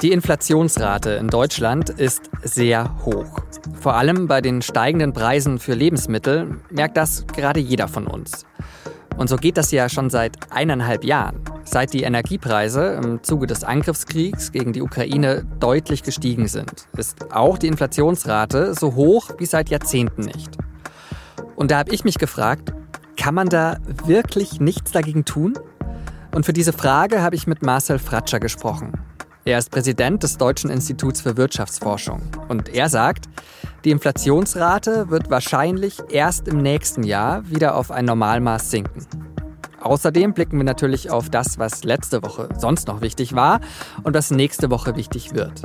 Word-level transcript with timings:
Die 0.00 0.12
Inflationsrate 0.12 1.10
in 1.10 1.26
Deutschland 1.26 1.90
ist 1.90 2.30
sehr 2.44 3.04
hoch. 3.04 3.40
Vor 3.80 3.94
allem 3.96 4.28
bei 4.28 4.40
den 4.40 4.62
steigenden 4.62 5.12
Preisen 5.12 5.58
für 5.58 5.74
Lebensmittel 5.74 6.60
merkt 6.70 6.96
das 6.96 7.26
gerade 7.26 7.58
jeder 7.58 7.88
von 7.88 8.06
uns. 8.06 8.46
Und 9.16 9.28
so 9.28 9.34
geht 9.34 9.56
das 9.56 9.72
ja 9.72 9.88
schon 9.88 10.08
seit 10.08 10.36
eineinhalb 10.52 11.02
Jahren, 11.02 11.40
seit 11.64 11.92
die 11.94 12.04
Energiepreise 12.04 13.00
im 13.02 13.24
Zuge 13.24 13.48
des 13.48 13.64
Angriffskriegs 13.64 14.52
gegen 14.52 14.72
die 14.72 14.82
Ukraine 14.82 15.44
deutlich 15.58 16.04
gestiegen 16.04 16.46
sind, 16.46 16.86
ist 16.96 17.32
auch 17.32 17.58
die 17.58 17.66
Inflationsrate 17.66 18.74
so 18.74 18.94
hoch 18.94 19.30
wie 19.38 19.46
seit 19.46 19.68
Jahrzehnten 19.68 20.22
nicht. 20.22 20.56
Und 21.56 21.72
da 21.72 21.78
habe 21.78 21.92
ich 21.92 22.04
mich 22.04 22.18
gefragt, 22.18 22.72
kann 23.16 23.34
man 23.34 23.48
da 23.48 23.78
wirklich 24.04 24.60
nichts 24.60 24.92
dagegen 24.92 25.24
tun? 25.24 25.54
Und 26.32 26.46
für 26.46 26.52
diese 26.52 26.72
Frage 26.72 27.20
habe 27.20 27.34
ich 27.34 27.48
mit 27.48 27.62
Marcel 27.62 27.98
Fratscher 27.98 28.38
gesprochen. 28.38 28.92
Er 29.48 29.56
ist 29.56 29.70
Präsident 29.70 30.22
des 30.22 30.36
Deutschen 30.36 30.68
Instituts 30.68 31.22
für 31.22 31.38
Wirtschaftsforschung. 31.38 32.20
Und 32.48 32.68
er 32.68 32.90
sagt, 32.90 33.30
die 33.82 33.90
Inflationsrate 33.92 35.08
wird 35.08 35.30
wahrscheinlich 35.30 35.96
erst 36.10 36.48
im 36.48 36.58
nächsten 36.60 37.02
Jahr 37.02 37.48
wieder 37.48 37.74
auf 37.74 37.90
ein 37.90 38.04
Normalmaß 38.04 38.70
sinken. 38.70 39.06
Außerdem 39.80 40.34
blicken 40.34 40.58
wir 40.58 40.64
natürlich 40.64 41.10
auf 41.10 41.30
das, 41.30 41.58
was 41.58 41.82
letzte 41.82 42.22
Woche 42.22 42.50
sonst 42.58 42.88
noch 42.88 43.00
wichtig 43.00 43.34
war 43.34 43.62
und 44.02 44.14
was 44.14 44.30
nächste 44.30 44.70
Woche 44.70 44.96
wichtig 44.96 45.32
wird. 45.32 45.62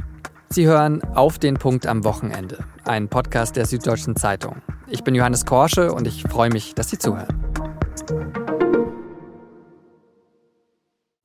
Sie 0.48 0.66
hören 0.66 1.04
Auf 1.14 1.38
den 1.38 1.56
Punkt 1.56 1.86
am 1.86 2.06
Wochenende, 2.06 2.60
ein 2.86 3.10
Podcast 3.10 3.58
der 3.58 3.66
Süddeutschen 3.66 4.16
Zeitung. 4.16 4.62
Ich 4.88 5.04
bin 5.04 5.14
Johannes 5.14 5.46
Korsche 5.46 5.92
und 5.92 6.08
ich 6.08 6.24
freue 6.24 6.52
mich, 6.52 6.74
dass 6.74 6.90
Sie 6.90 7.00
zuhören. 7.00 7.44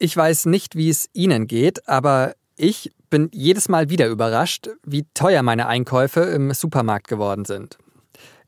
Ich 0.00 0.16
weiß 0.16 0.46
nicht, 0.46 0.74
wie 0.74 0.90
es 0.90 1.08
Ihnen 1.12 1.46
geht, 1.46 1.88
aber 1.88 2.34
ich 2.58 2.92
bin 3.08 3.30
jedes 3.32 3.68
Mal 3.68 3.88
wieder 3.88 4.08
überrascht, 4.08 4.68
wie 4.84 5.06
teuer 5.14 5.42
meine 5.42 5.68
Einkäufe 5.68 6.20
im 6.20 6.52
Supermarkt 6.52 7.08
geworden 7.08 7.44
sind. 7.44 7.78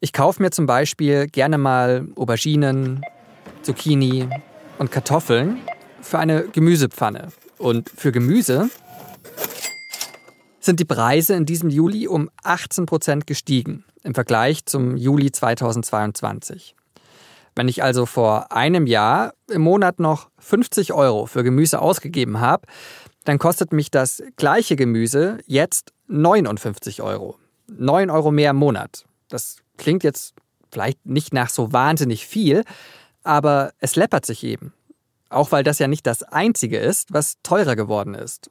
Ich 0.00 0.12
kaufe 0.12 0.42
mir 0.42 0.50
zum 0.50 0.66
Beispiel 0.66 1.28
gerne 1.28 1.58
mal 1.58 2.08
Auberginen, 2.16 3.02
Zucchini 3.62 4.28
und 4.78 4.90
Kartoffeln 4.90 5.58
für 6.02 6.18
eine 6.18 6.48
Gemüsepfanne. 6.48 7.28
Und 7.58 7.88
für 7.90 8.10
Gemüse 8.10 8.68
sind 10.58 10.80
die 10.80 10.84
Preise 10.84 11.34
in 11.34 11.46
diesem 11.46 11.70
Juli 11.70 12.08
um 12.08 12.30
18 12.42 12.86
Prozent 12.86 13.26
gestiegen 13.26 13.84
im 14.02 14.14
Vergleich 14.14 14.66
zum 14.66 14.96
Juli 14.96 15.30
2022. 15.30 16.74
Wenn 17.54 17.68
ich 17.68 17.82
also 17.82 18.06
vor 18.06 18.52
einem 18.52 18.86
Jahr 18.86 19.34
im 19.48 19.62
Monat 19.62 19.98
noch 19.98 20.30
50 20.38 20.92
Euro 20.92 21.26
für 21.26 21.42
Gemüse 21.42 21.80
ausgegeben 21.80 22.40
habe, 22.40 22.66
dann 23.24 23.38
kostet 23.38 23.72
mich 23.72 23.90
das 23.90 24.22
gleiche 24.36 24.76
Gemüse 24.76 25.38
jetzt 25.46 25.92
59 26.08 27.02
Euro. 27.02 27.36
9 27.68 28.10
Euro 28.10 28.30
mehr 28.30 28.50
im 28.50 28.56
Monat. 28.56 29.04
Das 29.28 29.56
klingt 29.76 30.04
jetzt 30.04 30.34
vielleicht 30.72 31.04
nicht 31.06 31.32
nach 31.32 31.50
so 31.50 31.72
wahnsinnig 31.72 32.26
viel, 32.26 32.64
aber 33.22 33.72
es 33.78 33.96
läppert 33.96 34.26
sich 34.26 34.44
eben. 34.44 34.72
Auch 35.28 35.52
weil 35.52 35.62
das 35.62 35.78
ja 35.78 35.86
nicht 35.86 36.06
das 36.06 36.22
Einzige 36.22 36.78
ist, 36.78 37.12
was 37.12 37.36
teurer 37.42 37.76
geworden 37.76 38.14
ist. 38.14 38.50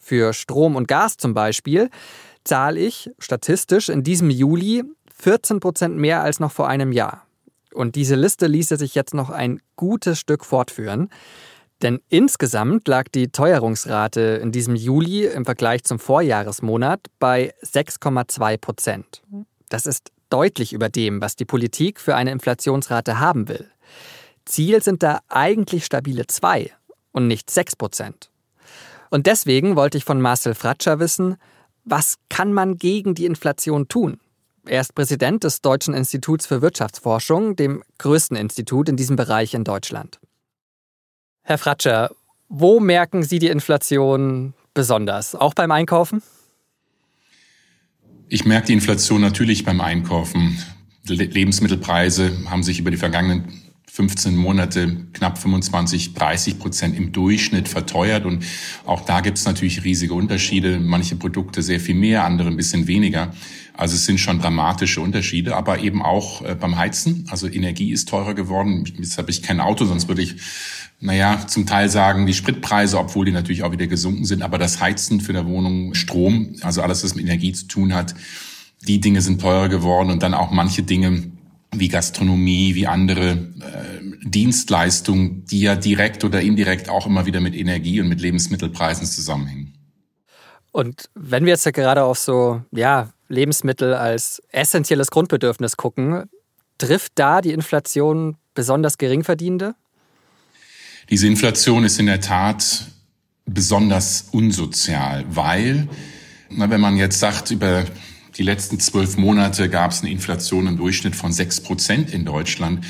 Für 0.00 0.32
Strom 0.32 0.76
und 0.76 0.88
Gas 0.88 1.16
zum 1.16 1.34
Beispiel 1.34 1.90
zahle 2.44 2.80
ich 2.80 3.10
statistisch 3.18 3.88
in 3.88 4.02
diesem 4.02 4.30
Juli 4.30 4.84
14 5.14 5.60
Prozent 5.60 5.96
mehr 5.96 6.22
als 6.22 6.40
noch 6.40 6.52
vor 6.52 6.68
einem 6.68 6.92
Jahr. 6.92 7.26
Und 7.74 7.94
diese 7.96 8.14
Liste 8.14 8.46
ließe 8.46 8.76
sich 8.76 8.94
jetzt 8.94 9.14
noch 9.14 9.30
ein 9.30 9.60
gutes 9.76 10.18
Stück 10.18 10.44
fortführen. 10.44 11.10
Denn 11.82 12.00
insgesamt 12.08 12.88
lag 12.88 13.08
die 13.08 13.28
Teuerungsrate 13.28 14.20
in 14.42 14.50
diesem 14.50 14.74
Juli 14.74 15.26
im 15.26 15.44
Vergleich 15.44 15.84
zum 15.84 15.98
Vorjahresmonat 15.98 17.00
bei 17.18 17.54
6,2 17.62 18.58
Prozent. 18.58 19.22
Das 19.68 19.86
ist 19.86 20.10
deutlich 20.28 20.72
über 20.72 20.88
dem, 20.88 21.20
was 21.20 21.36
die 21.36 21.44
Politik 21.44 22.00
für 22.00 22.16
eine 22.16 22.32
Inflationsrate 22.32 23.20
haben 23.20 23.48
will. 23.48 23.70
Ziel 24.44 24.82
sind 24.82 25.02
da 25.02 25.20
eigentlich 25.28 25.84
stabile 25.84 26.26
2 26.26 26.72
und 27.12 27.26
nicht 27.26 27.50
6 27.50 27.76
Prozent. 27.76 28.30
Und 29.10 29.26
deswegen 29.26 29.76
wollte 29.76 29.98
ich 29.98 30.04
von 30.04 30.20
Marcel 30.20 30.54
Fratscher 30.54 30.98
wissen, 30.98 31.36
was 31.84 32.16
kann 32.28 32.52
man 32.52 32.76
gegen 32.76 33.14
die 33.14 33.24
Inflation 33.24 33.88
tun? 33.88 34.20
Er 34.66 34.82
ist 34.82 34.94
Präsident 34.94 35.44
des 35.44 35.62
Deutschen 35.62 35.94
Instituts 35.94 36.46
für 36.46 36.60
Wirtschaftsforschung, 36.60 37.56
dem 37.56 37.82
größten 37.98 38.36
Institut 38.36 38.88
in 38.88 38.96
diesem 38.96 39.16
Bereich 39.16 39.54
in 39.54 39.64
Deutschland. 39.64 40.20
Herr 41.48 41.56
Fratscher, 41.56 42.10
wo 42.50 42.78
merken 42.78 43.22
Sie 43.22 43.38
die 43.38 43.46
Inflation 43.46 44.52
besonders? 44.74 45.34
Auch 45.34 45.54
beim 45.54 45.70
Einkaufen? 45.70 46.20
Ich 48.28 48.44
merke 48.44 48.66
die 48.66 48.74
Inflation 48.74 49.22
natürlich 49.22 49.64
beim 49.64 49.80
Einkaufen. 49.80 50.62
Lebensmittelpreise 51.06 52.50
haben 52.50 52.62
sich 52.62 52.80
über 52.80 52.90
die 52.90 52.98
vergangenen 52.98 53.62
15 53.90 54.36
Monate 54.36 54.94
knapp 55.14 55.38
25, 55.38 56.12
30 56.12 56.58
Prozent 56.58 56.94
im 56.94 57.12
Durchschnitt 57.12 57.66
verteuert. 57.66 58.26
Und 58.26 58.44
auch 58.84 59.00
da 59.06 59.22
gibt 59.22 59.38
es 59.38 59.46
natürlich 59.46 59.84
riesige 59.84 60.12
Unterschiede. 60.12 60.78
Manche 60.78 61.16
Produkte 61.16 61.62
sehr 61.62 61.80
viel 61.80 61.94
mehr, 61.94 62.24
andere 62.24 62.50
ein 62.50 62.58
bisschen 62.58 62.86
weniger. 62.86 63.32
Also 63.72 63.94
es 63.94 64.04
sind 64.04 64.20
schon 64.20 64.38
dramatische 64.38 65.00
Unterschiede, 65.00 65.56
aber 65.56 65.78
eben 65.78 66.02
auch 66.02 66.42
äh, 66.42 66.54
beim 66.54 66.76
Heizen. 66.76 67.26
Also 67.30 67.48
Energie 67.48 67.90
ist 67.90 68.10
teurer 68.10 68.34
geworden. 68.34 68.84
Jetzt 68.98 69.16
habe 69.16 69.30
ich 69.30 69.42
kein 69.42 69.60
Auto, 69.60 69.86
sonst 69.86 70.08
würde 70.08 70.20
ich 70.20 70.36
naja, 71.00 71.46
zum 71.46 71.66
Teil 71.66 71.88
sagen 71.88 72.26
die 72.26 72.34
Spritpreise, 72.34 72.98
obwohl 72.98 73.26
die 73.26 73.32
natürlich 73.32 73.62
auch 73.62 73.72
wieder 73.72 73.86
gesunken 73.86 74.24
sind, 74.24 74.42
aber 74.42 74.58
das 74.58 74.80
Heizen 74.80 75.20
für 75.20 75.32
eine 75.32 75.46
Wohnung, 75.46 75.94
Strom, 75.94 76.56
also 76.62 76.82
alles, 76.82 77.04
was 77.04 77.14
mit 77.14 77.24
Energie 77.24 77.52
zu 77.52 77.66
tun 77.66 77.94
hat, 77.94 78.14
die 78.86 79.00
Dinge 79.00 79.20
sind 79.20 79.40
teurer 79.40 79.68
geworden 79.68 80.10
und 80.10 80.22
dann 80.22 80.34
auch 80.34 80.50
manche 80.50 80.82
Dinge 80.82 81.30
wie 81.72 81.88
Gastronomie, 81.88 82.74
wie 82.74 82.86
andere 82.86 83.30
äh, 83.30 84.26
Dienstleistungen, 84.28 85.44
die 85.44 85.60
ja 85.60 85.76
direkt 85.76 86.24
oder 86.24 86.40
indirekt 86.40 86.88
auch 86.88 87.06
immer 87.06 87.26
wieder 87.26 87.40
mit 87.40 87.54
Energie 87.54 88.00
und 88.00 88.08
mit 88.08 88.20
Lebensmittelpreisen 88.20 89.06
zusammenhängen. 89.06 89.74
Und 90.72 91.10
wenn 91.14 91.44
wir 91.44 91.52
jetzt 91.52 91.66
ja 91.66 91.72
gerade 91.72 92.04
auf 92.04 92.18
so 92.18 92.62
ja, 92.72 93.10
Lebensmittel 93.28 93.94
als 93.94 94.42
essentielles 94.50 95.10
Grundbedürfnis 95.10 95.76
gucken, 95.76 96.24
trifft 96.78 97.12
da 97.16 97.40
die 97.40 97.52
Inflation 97.52 98.36
besonders 98.54 98.98
Geringverdienende? 98.98 99.74
Diese 101.10 101.26
Inflation 101.26 101.84
ist 101.84 101.98
in 101.98 102.06
der 102.06 102.20
Tat 102.20 102.86
besonders 103.46 104.28
unsozial, 104.30 105.24
weil, 105.30 105.88
na, 106.50 106.68
wenn 106.68 106.82
man 106.82 106.98
jetzt 106.98 107.18
sagt, 107.18 107.50
über 107.50 107.86
die 108.36 108.42
letzten 108.42 108.78
zwölf 108.78 109.16
Monate 109.16 109.70
gab 109.70 109.92
es 109.92 110.02
eine 110.02 110.10
Inflation 110.10 110.66
im 110.66 110.76
Durchschnitt 110.76 111.16
von 111.16 111.32
sechs 111.32 111.60
Prozent 111.62 112.12
in 112.12 112.26
Deutschland, 112.26 112.84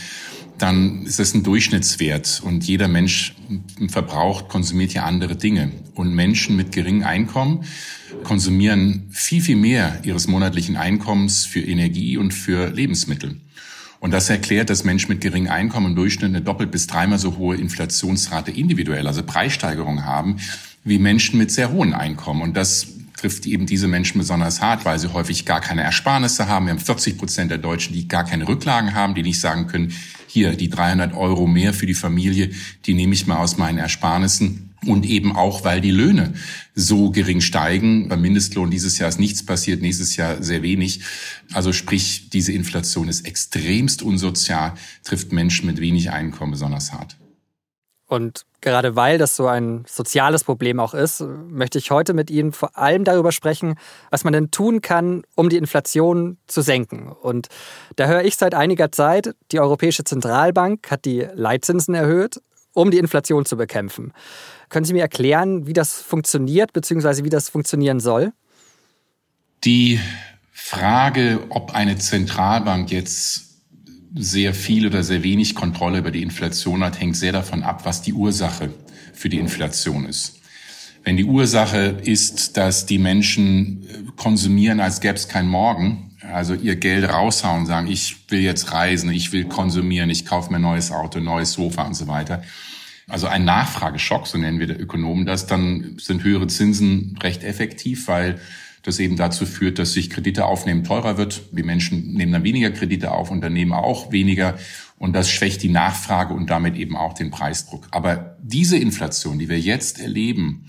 dann 0.59 1.06
ist 1.06 1.21
das 1.21 1.33
ein 1.33 1.45
Durchschnittswert 1.45 2.43
und 2.45 2.65
jeder 2.65 2.89
Mensch 2.89 3.37
verbraucht, 3.89 4.49
konsumiert 4.49 4.93
ja 4.93 5.05
andere 5.05 5.37
Dinge. 5.37 5.71
Und 5.95 6.12
Menschen 6.12 6.56
mit 6.56 6.73
geringem 6.73 7.05
Einkommen 7.05 7.65
konsumieren 8.25 9.06
viel, 9.12 9.41
viel 9.41 9.56
mehr 9.56 10.00
ihres 10.03 10.27
monatlichen 10.27 10.77
Einkommens 10.77 11.47
für 11.47 11.61
Energie 11.61 12.17
und 12.17 12.35
für 12.35 12.71
Lebensmittel. 12.71 13.41
Und 14.00 14.12
das 14.12 14.31
erklärt, 14.31 14.70
dass 14.70 14.84
Menschen 14.84 15.10
mit 15.10 15.20
geringem 15.20 15.50
Einkommen 15.50 15.88
im 15.88 15.97
Durchschnitt 15.97 16.31
eine 16.31 16.41
doppelt 16.41 16.70
bis 16.70 16.86
dreimal 16.86 17.19
so 17.19 17.36
hohe 17.36 17.56
Inflationsrate 17.56 18.50
individuell, 18.50 19.06
also 19.06 19.22
Preissteigerung 19.22 20.04
haben, 20.04 20.36
wie 20.84 20.98
Menschen 20.98 21.38
mit 21.38 21.50
sehr 21.50 21.72
hohen 21.72 21.94
Einkommen. 21.94 22.42
Und 22.42 22.56
das 22.56 22.87
trifft 23.16 23.47
eben 23.47 23.66
diese 23.66 23.88
Menschen 23.88 24.19
besonders 24.19 24.60
hart, 24.60 24.84
weil 24.84 24.98
sie 24.98 25.12
häufig 25.12 25.44
gar 25.44 25.60
keine 25.60 25.82
Ersparnisse 25.82 26.47
haben. 26.47 26.66
Wir 26.66 26.70
haben 26.70 26.78
40 26.78 27.19
Prozent 27.19 27.50
der 27.50 27.58
Deutschen, 27.58 27.92
die 27.92 28.06
gar 28.06 28.25
keine 28.25 28.47
Rücklagen 28.47 28.94
haben, 28.94 29.14
die 29.14 29.22
nicht 29.22 29.41
sagen 29.41 29.66
können, 29.66 29.92
hier 30.28 30.54
die 30.54 30.69
300 30.69 31.14
Euro 31.14 31.47
mehr 31.47 31.75
für 31.75 31.87
die 31.87 31.94
Familie, 31.94 32.50
die 32.87 32.94
nehme 32.94 33.14
ich 33.14 33.26
mal 33.26 33.38
aus 33.38 33.56
meinen 33.56 33.78
Ersparnissen 33.78 34.68
und 34.86 35.04
eben 35.06 35.34
auch, 35.34 35.64
weil 35.64 35.80
die 35.80 35.90
Löhne 35.90 36.34
so 36.75 37.10
gering 37.10 37.40
steigen. 37.40 38.08
Beim 38.08 38.20
Mindestlohn 38.20 38.70
dieses 38.70 38.98
Jahr 38.98 39.08
ist 39.08 39.19
nichts 39.19 39.44
passiert, 39.44 39.82
nächstes 39.82 40.16
Jahr 40.16 40.42
sehr 40.42 40.62
wenig. 40.62 41.00
Also 41.52 41.72
sprich, 41.72 42.30
diese 42.30 42.52
Inflation 42.52 43.08
ist 43.08 43.26
extremst 43.26 44.02
unsozial, 44.02 44.75
trifft 45.04 45.32
Menschen 45.32 45.66
mit 45.66 45.80
wenig 45.80 46.10
Einkommen 46.10 46.52
besonders 46.52 46.92
hart. 46.92 47.16
Und 48.08 48.46
gerade 48.62 48.96
weil 48.96 49.19
das 49.19 49.36
so 49.36 49.46
ein 49.48 49.84
soziales 49.86 50.42
Problem 50.42 50.80
auch 50.80 50.94
ist, 50.94 51.20
möchte 51.20 51.76
ich 51.76 51.90
heute 51.90 52.14
mit 52.14 52.30
Ihnen 52.30 52.52
vor 52.52 52.76
allem 52.78 53.04
darüber 53.04 53.32
sprechen, 53.32 53.75
was 54.10 54.25
man 54.25 54.32
denn 54.32 54.50
tun 54.50 54.80
kann, 54.80 55.22
um 55.34 55.50
die 55.50 55.58
Inflation 55.58 56.38
zu 56.46 56.62
senken. 56.62 57.08
Und 57.08 57.48
da 57.96 58.06
höre 58.06 58.25
ich 58.25 58.36
seit 58.36 58.54
einiger 58.54 58.90
Zeit, 58.90 59.34
die 59.52 59.60
Europäische 59.60 60.04
Zentralbank 60.04 60.90
hat 60.90 61.04
die 61.04 61.26
Leitzinsen 61.34 61.94
erhöht, 61.94 62.40
um 62.78 62.90
die 62.90 62.98
Inflation 62.98 63.44
zu 63.44 63.56
bekämpfen. 63.56 64.12
Können 64.69 64.84
Sie 64.84 64.92
mir 64.92 65.02
erklären, 65.02 65.66
wie 65.66 65.72
das 65.72 66.00
funktioniert, 66.00 66.72
beziehungsweise 66.72 67.25
wie 67.25 67.30
das 67.30 67.48
funktionieren 67.48 67.98
soll? 68.00 68.32
Die 69.64 69.98
Frage, 70.52 71.40
ob 71.48 71.75
eine 71.75 71.98
Zentralbank 71.98 72.90
jetzt 72.92 73.62
sehr 74.14 74.54
viel 74.54 74.86
oder 74.86 75.02
sehr 75.02 75.22
wenig 75.22 75.54
Kontrolle 75.54 75.98
über 75.98 76.10
die 76.10 76.22
Inflation 76.22 76.84
hat, 76.84 77.00
hängt 77.00 77.16
sehr 77.16 77.32
davon 77.32 77.62
ab, 77.62 77.84
was 77.84 78.02
die 78.02 78.12
Ursache 78.12 78.72
für 79.12 79.28
die 79.28 79.38
Inflation 79.38 80.06
ist. 80.06 80.40
Wenn 81.02 81.16
die 81.16 81.25
Ursache 81.25 81.96
ist, 82.02 82.56
dass 82.56 82.86
die 82.86 82.98
Menschen 82.98 84.12
konsumieren, 84.16 84.80
als 84.80 85.00
gäbe 85.00 85.14
es 85.14 85.28
kein 85.28 85.48
Morgen, 85.48 86.07
also 86.32 86.54
ihr 86.54 86.76
Geld 86.76 87.08
raushauen, 87.08 87.66
sagen, 87.66 87.88
ich 87.88 88.16
will 88.28 88.40
jetzt 88.40 88.72
reisen, 88.72 89.10
ich 89.10 89.32
will 89.32 89.44
konsumieren, 89.46 90.10
ich 90.10 90.26
kaufe 90.26 90.52
mir 90.52 90.58
neues 90.58 90.90
Auto, 90.90 91.20
neues 91.20 91.52
Sofa 91.52 91.82
und 91.82 91.94
so 91.94 92.06
weiter. 92.06 92.42
Also 93.08 93.26
ein 93.26 93.44
Nachfrageschock, 93.44 94.26
so 94.26 94.36
nennen 94.36 94.58
wir 94.58 94.66
der 94.66 94.80
Ökonomen 94.80 95.25
das, 95.25 95.46
dann 95.46 95.96
sind 95.98 96.25
höhere 96.25 96.46
Zinsen 96.46 97.19
recht 97.22 97.42
effektiv, 97.42 98.06
weil 98.06 98.38
das 98.82 98.98
eben 98.98 99.16
dazu 99.16 99.44
führt, 99.44 99.78
dass 99.78 99.92
sich 99.92 100.10
Kredite 100.10 100.44
aufnehmen 100.44 100.84
teurer 100.84 101.16
wird. 101.16 101.42
Die 101.52 101.62
Menschen 101.62 102.14
nehmen 102.14 102.32
dann 102.32 102.44
weniger 102.44 102.70
Kredite 102.70 103.10
auf, 103.12 103.30
Unternehmen 103.30 103.72
auch 103.72 104.12
weniger. 104.12 104.58
Und 104.98 105.14
das 105.14 105.30
schwächt 105.30 105.62
die 105.62 105.69
Nachfrage 105.69 106.34
und 106.34 106.50
damit 106.50 106.76
eben 106.76 106.96
auch 106.96 107.12
den 107.12 107.30
Preisdruck. 107.30 107.86
Aber 107.90 108.36
diese 108.42 108.76
Inflation, 108.76 109.38
die 109.38 109.48
wir 109.48 109.58
jetzt 109.58 110.00
erleben, 110.00 110.66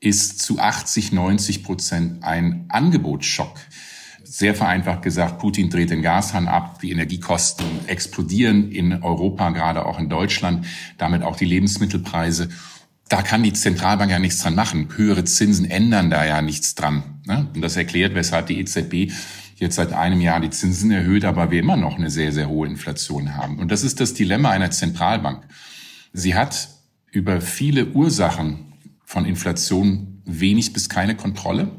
ist 0.00 0.40
zu 0.40 0.58
80, 0.58 1.12
90 1.12 1.62
Prozent 1.62 2.24
ein 2.24 2.64
Angebotsschock. 2.68 3.58
Sehr 4.32 4.54
vereinfacht 4.54 5.02
gesagt, 5.02 5.40
Putin 5.40 5.70
dreht 5.70 5.90
den 5.90 6.02
Gashahn 6.02 6.46
ab, 6.46 6.78
die 6.78 6.92
Energiekosten 6.92 7.66
explodieren 7.88 8.70
in 8.70 9.02
Europa, 9.02 9.50
gerade 9.50 9.84
auch 9.84 9.98
in 9.98 10.08
Deutschland, 10.08 10.66
damit 10.98 11.24
auch 11.24 11.34
die 11.34 11.46
Lebensmittelpreise. 11.46 12.48
Da 13.08 13.22
kann 13.22 13.42
die 13.42 13.52
Zentralbank 13.52 14.08
ja 14.08 14.20
nichts 14.20 14.38
dran 14.38 14.54
machen. 14.54 14.88
Höhere 14.94 15.24
Zinsen 15.24 15.68
ändern 15.68 16.10
da 16.10 16.24
ja 16.24 16.42
nichts 16.42 16.76
dran. 16.76 17.02
Ne? 17.26 17.48
Und 17.56 17.60
das 17.60 17.76
erklärt, 17.76 18.14
weshalb 18.14 18.46
die 18.46 18.60
EZB 18.60 19.12
jetzt 19.56 19.74
seit 19.74 19.92
einem 19.92 20.20
Jahr 20.20 20.38
die 20.38 20.50
Zinsen 20.50 20.92
erhöht, 20.92 21.24
aber 21.24 21.50
wir 21.50 21.58
immer 21.58 21.76
noch 21.76 21.98
eine 21.98 22.08
sehr, 22.08 22.30
sehr 22.30 22.48
hohe 22.48 22.68
Inflation 22.68 23.36
haben. 23.36 23.58
Und 23.58 23.72
das 23.72 23.82
ist 23.82 23.98
das 23.98 24.14
Dilemma 24.14 24.50
einer 24.50 24.70
Zentralbank. 24.70 25.42
Sie 26.12 26.36
hat 26.36 26.68
über 27.10 27.40
viele 27.40 27.86
Ursachen 27.86 28.74
von 29.04 29.24
Inflation 29.24 30.22
wenig 30.24 30.72
bis 30.72 30.88
keine 30.88 31.16
Kontrolle. 31.16 31.72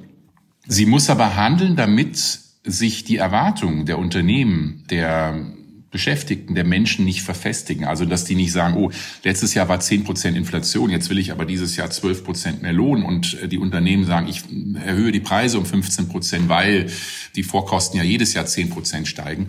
Sie 0.73 0.85
muss 0.85 1.09
aber 1.09 1.35
handeln, 1.35 1.75
damit 1.75 2.17
sich 2.63 3.03
die 3.03 3.17
Erwartungen 3.17 3.85
der 3.85 3.99
Unternehmen, 3.99 4.85
der 4.89 5.53
Beschäftigten, 5.91 6.55
der 6.55 6.63
Menschen 6.63 7.03
nicht 7.03 7.23
verfestigen. 7.23 7.83
Also, 7.83 8.05
dass 8.05 8.23
die 8.23 8.35
nicht 8.35 8.53
sagen, 8.53 8.77
oh, 8.77 8.89
letztes 9.25 9.53
Jahr 9.53 9.67
war 9.67 9.81
10 9.81 10.05
Prozent 10.05 10.37
Inflation, 10.37 10.89
jetzt 10.89 11.09
will 11.09 11.17
ich 11.17 11.33
aber 11.33 11.43
dieses 11.43 11.75
Jahr 11.75 11.89
12 11.89 12.23
Prozent 12.23 12.61
mehr 12.61 12.71
Lohn 12.71 13.03
und 13.03 13.37
äh, 13.41 13.49
die 13.49 13.57
Unternehmen 13.57 14.05
sagen, 14.05 14.29
ich 14.29 14.43
erhöhe 14.81 15.11
die 15.11 15.19
Preise 15.19 15.57
um 15.57 15.65
15 15.65 16.07
Prozent, 16.07 16.47
weil 16.47 16.89
die 17.35 17.43
Vorkosten 17.43 17.97
ja 17.97 18.05
jedes 18.05 18.33
Jahr 18.33 18.45
10 18.45 18.69
Prozent 18.69 19.09
steigen. 19.09 19.47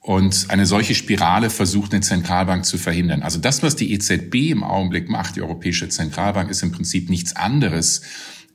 Und 0.00 0.46
eine 0.48 0.64
solche 0.64 0.94
Spirale 0.94 1.50
versucht 1.50 1.92
eine 1.92 2.00
Zentralbank 2.00 2.64
zu 2.64 2.78
verhindern. 2.78 3.20
Also 3.20 3.38
das, 3.38 3.62
was 3.62 3.76
die 3.76 3.92
EZB 3.92 4.52
im 4.52 4.64
Augenblick 4.64 5.10
macht, 5.10 5.36
die 5.36 5.42
Europäische 5.42 5.90
Zentralbank, 5.90 6.50
ist 6.50 6.62
im 6.62 6.72
Prinzip 6.72 7.10
nichts 7.10 7.36
anderes 7.36 8.00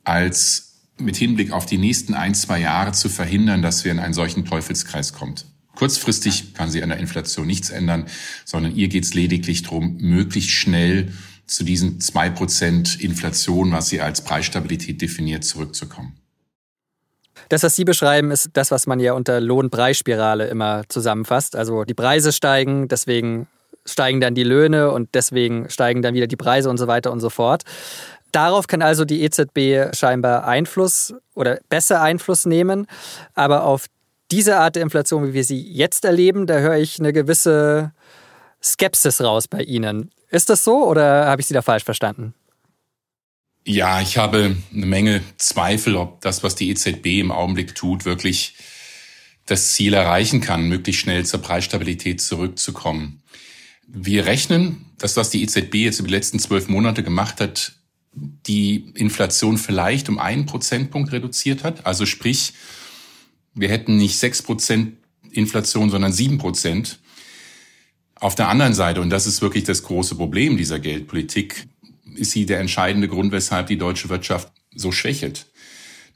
als 0.03 0.72
mit 0.97 1.15
Hinblick 1.15 1.51
auf 1.51 1.65
die 1.65 1.77
nächsten 1.77 2.13
ein, 2.13 2.35
zwei 2.35 2.59
Jahre 2.59 2.91
zu 2.91 3.09
verhindern, 3.09 3.61
dass 3.61 3.83
wir 3.83 3.91
in 3.91 3.99
einen 3.99 4.13
solchen 4.13 4.45
Teufelskreis 4.45 5.13
kommt. 5.13 5.45
Kurzfristig 5.75 6.53
kann 6.53 6.69
sie 6.69 6.83
an 6.83 6.89
der 6.89 6.99
Inflation 6.99 7.47
nichts 7.47 7.71
ändern, 7.71 8.05
sondern 8.45 8.75
ihr 8.75 8.89
geht 8.89 9.05
es 9.05 9.13
lediglich 9.13 9.63
darum, 9.63 9.97
möglichst 9.99 10.51
schnell 10.51 11.11
zu 11.47 11.63
diesen 11.63 11.99
zwei 11.99 12.29
Prozent 12.29 13.01
Inflation, 13.01 13.71
was 13.71 13.89
sie 13.89 14.01
als 14.01 14.23
Preisstabilität 14.23 15.01
definiert, 15.01 15.43
zurückzukommen. 15.43 16.15
Das, 17.49 17.63
was 17.63 17.75
Sie 17.75 17.83
beschreiben, 17.83 18.31
ist 18.31 18.51
das, 18.53 18.71
was 18.71 18.87
man 18.87 18.99
ja 18.99 19.13
unter 19.13 19.41
Lohn-Preisspirale 19.41 20.47
immer 20.47 20.83
zusammenfasst. 20.87 21.55
Also 21.55 21.83
die 21.83 21.93
Preise 21.93 22.31
steigen, 22.31 22.87
deswegen 22.87 23.47
steigen 23.85 24.21
dann 24.21 24.33
die 24.33 24.43
Löhne 24.43 24.91
und 24.91 25.09
deswegen 25.13 25.69
steigen 25.69 26.01
dann 26.01 26.13
wieder 26.13 26.27
die 26.27 26.37
Preise 26.37 26.69
und 26.69 26.77
so 26.77 26.87
weiter 26.87 27.11
und 27.11 27.19
so 27.19 27.29
fort. 27.29 27.63
Darauf 28.33 28.65
kann 28.65 28.81
also 28.81 29.05
die 29.05 29.21
EZB 29.21 29.95
scheinbar 29.95 30.45
Einfluss 30.45 31.13
oder 31.35 31.59
besser 31.69 32.01
Einfluss 32.01 32.45
nehmen. 32.45 32.87
Aber 33.35 33.63
auf 33.63 33.85
diese 34.31 34.57
Art 34.57 34.75
der 34.75 34.83
Inflation, 34.83 35.27
wie 35.27 35.33
wir 35.33 35.43
sie 35.43 35.61
jetzt 35.61 36.03
erleben, 36.03 36.47
da 36.47 36.57
höre 36.57 36.77
ich 36.77 36.99
eine 36.99 37.13
gewisse 37.13 37.93
Skepsis 38.61 39.21
raus 39.21 39.47
bei 39.47 39.61
Ihnen. 39.61 40.09
Ist 40.31 40.49
das 40.49 40.63
so 40.63 40.83
oder 40.87 41.27
habe 41.27 41.41
ich 41.41 41.47
Sie 41.47 41.53
da 41.53 41.61
falsch 41.61 41.83
verstanden? 41.83 42.33
Ja, 43.65 44.01
ich 44.01 44.17
habe 44.17 44.55
eine 44.73 44.85
Menge 44.87 45.21
Zweifel, 45.37 45.95
ob 45.95 46.21
das, 46.21 46.41
was 46.41 46.55
die 46.55 46.71
EZB 46.71 47.19
im 47.19 47.31
Augenblick 47.31 47.75
tut, 47.75 48.03
wirklich 48.03 48.55
das 49.45 49.73
Ziel 49.73 49.93
erreichen 49.93 50.41
kann, 50.41 50.67
möglichst 50.67 51.01
schnell 51.01 51.23
zur 51.25 51.41
Preisstabilität 51.41 52.19
zurückzukommen. 52.19 53.21
Wir 53.87 54.25
rechnen, 54.25 54.85
dass 54.97 55.17
was 55.17 55.29
die 55.29 55.43
EZB 55.43 55.75
jetzt 55.75 55.99
über 55.99 56.07
die 56.07 56.15
letzten 56.15 56.39
zwölf 56.39 56.67
Monate 56.67 57.03
gemacht 57.03 57.39
hat, 57.39 57.73
die 58.15 58.91
Inflation 58.95 59.57
vielleicht 59.57 60.09
um 60.09 60.19
einen 60.19 60.45
Prozentpunkt 60.45 61.11
reduziert 61.11 61.63
hat. 61.63 61.85
Also 61.85 62.05
sprich, 62.05 62.53
wir 63.53 63.69
hätten 63.69 63.97
nicht 63.97 64.17
sechs 64.17 64.41
Prozent 64.41 64.97
Inflation, 65.31 65.89
sondern 65.89 66.13
sieben 66.13 66.37
Prozent. 66.37 66.99
Auf 68.15 68.35
der 68.35 68.49
anderen 68.49 68.73
Seite, 68.73 69.01
und 69.01 69.09
das 69.09 69.27
ist 69.27 69.41
wirklich 69.41 69.63
das 69.63 69.83
große 69.83 70.15
Problem 70.15 70.57
dieser 70.57 70.79
Geldpolitik, 70.79 71.67
ist 72.15 72.31
sie 72.31 72.45
der 72.45 72.59
entscheidende 72.59 73.07
Grund, 73.07 73.31
weshalb 73.31 73.67
die 73.67 73.77
deutsche 73.77 74.09
Wirtschaft 74.09 74.51
so 74.75 74.91
schwächelt. 74.91 75.47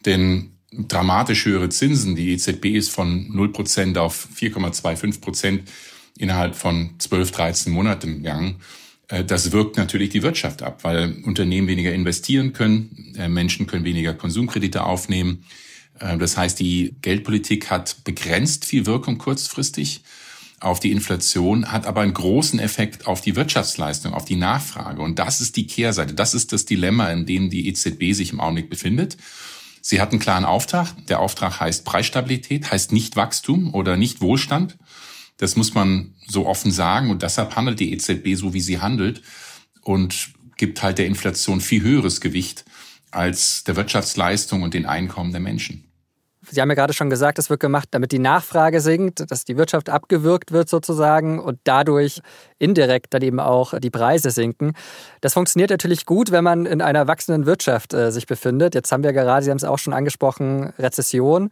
Denn 0.05 0.51
dramatisch 0.71 1.45
höhere 1.45 1.69
Zinsen, 1.69 2.15
die 2.15 2.31
EZB 2.33 2.65
ist 2.65 2.91
von 2.91 3.29
0% 3.31 3.97
auf 3.97 4.27
4,25 4.35 5.21
Prozent 5.21 5.71
innerhalb 6.17 6.55
von 6.55 6.91
12, 6.99 7.31
13 7.31 7.73
Monaten 7.73 8.17
gegangen. 8.17 8.61
Äh, 9.07 9.23
das 9.23 9.51
wirkt 9.51 9.77
natürlich 9.77 10.09
die 10.09 10.23
Wirtschaft 10.23 10.61
ab, 10.61 10.83
weil 10.83 11.21
Unternehmen 11.23 11.67
weniger 11.67 11.93
investieren 11.93 12.53
können, 12.53 13.13
äh, 13.17 13.27
Menschen 13.27 13.67
können 13.67 13.85
weniger 13.85 14.13
Konsumkredite 14.13 14.83
aufnehmen. 14.83 15.43
Äh, 15.99 16.17
das 16.17 16.37
heißt, 16.37 16.59
die 16.59 16.95
Geldpolitik 17.01 17.69
hat 17.69 18.03
begrenzt 18.03 18.65
viel 18.65 18.85
Wirkung 18.85 19.17
kurzfristig 19.17 20.01
auf 20.59 20.79
die 20.79 20.91
Inflation, 20.91 21.71
hat 21.71 21.85
aber 21.85 22.01
einen 22.01 22.15
großen 22.15 22.59
Effekt 22.59 23.05
auf 23.05 23.21
die 23.21 23.35
Wirtschaftsleistung, 23.35 24.13
auf 24.13 24.25
die 24.25 24.35
Nachfrage. 24.35 25.01
Und 25.01 25.19
das 25.19 25.39
ist 25.39 25.55
die 25.55 25.67
Kehrseite. 25.67 26.15
Das 26.15 26.33
ist 26.33 26.51
das 26.51 26.65
Dilemma, 26.65 27.11
in 27.11 27.27
dem 27.27 27.49
die 27.51 27.67
EZB 27.67 28.13
sich 28.13 28.33
im 28.33 28.39
Augenblick 28.39 28.69
befindet. 28.69 29.17
Sie 29.81 30.01
hat 30.01 30.11
einen 30.11 30.19
klaren 30.19 30.45
Auftrag. 30.45 30.87
Der 31.07 31.19
Auftrag 31.19 31.59
heißt 31.59 31.85
Preisstabilität, 31.85 32.71
heißt 32.71 32.91
nicht 32.91 33.15
Wachstum 33.15 33.73
oder 33.73 33.97
nicht 33.97 34.19
Wohlstand. 34.19 34.77
Das 35.37 35.55
muss 35.55 35.73
man 35.73 36.13
so 36.27 36.45
offen 36.45 36.71
sagen. 36.71 37.09
Und 37.09 37.21
deshalb 37.21 37.55
handelt 37.55 37.79
die 37.79 37.93
EZB 37.93 38.35
so, 38.35 38.53
wie 38.53 38.61
sie 38.61 38.79
handelt 38.79 39.21
und 39.81 40.29
gibt 40.57 40.81
halt 40.81 40.97
der 40.97 41.05
Inflation 41.05 41.61
viel 41.61 41.83
höheres 41.83 42.21
Gewicht 42.21 42.65
als 43.11 43.63
der 43.63 43.75
Wirtschaftsleistung 43.75 44.63
und 44.63 44.73
den 44.73 44.85
Einkommen 44.85 45.31
der 45.31 45.41
Menschen. 45.41 45.87
Sie 46.49 46.61
haben 46.61 46.69
ja 46.69 46.75
gerade 46.75 46.93
schon 46.93 47.09
gesagt, 47.09 47.39
es 47.39 47.49
wird 47.49 47.59
gemacht, 47.59 47.89
damit 47.91 48.11
die 48.11 48.19
Nachfrage 48.19 48.79
sinkt, 48.79 49.29
dass 49.29 49.43
die 49.43 49.57
Wirtschaft 49.57 49.89
abgewürgt 49.89 50.51
wird 50.51 50.69
sozusagen 50.69 51.39
und 51.39 51.59
dadurch 51.65 52.21
indirekt 52.57 53.13
dann 53.13 53.21
eben 53.21 53.39
auch 53.39 53.77
die 53.79 53.89
Preise 53.89 54.31
sinken. 54.31 54.73
Das 55.19 55.33
funktioniert 55.33 55.71
natürlich 55.71 56.05
gut, 56.05 56.31
wenn 56.31 56.43
man 56.43 56.65
in 56.65 56.81
einer 56.81 57.07
wachsenden 57.07 57.45
Wirtschaft 57.45 57.93
äh, 57.93 58.11
sich 58.11 58.27
befindet. 58.27 58.75
Jetzt 58.75 58.91
haben 58.91 59.03
wir 59.03 59.13
gerade, 59.13 59.43
Sie 59.43 59.49
haben 59.49 59.57
es 59.57 59.65
auch 59.65 59.79
schon 59.79 59.93
angesprochen, 59.93 60.71
Rezession. 60.79 61.49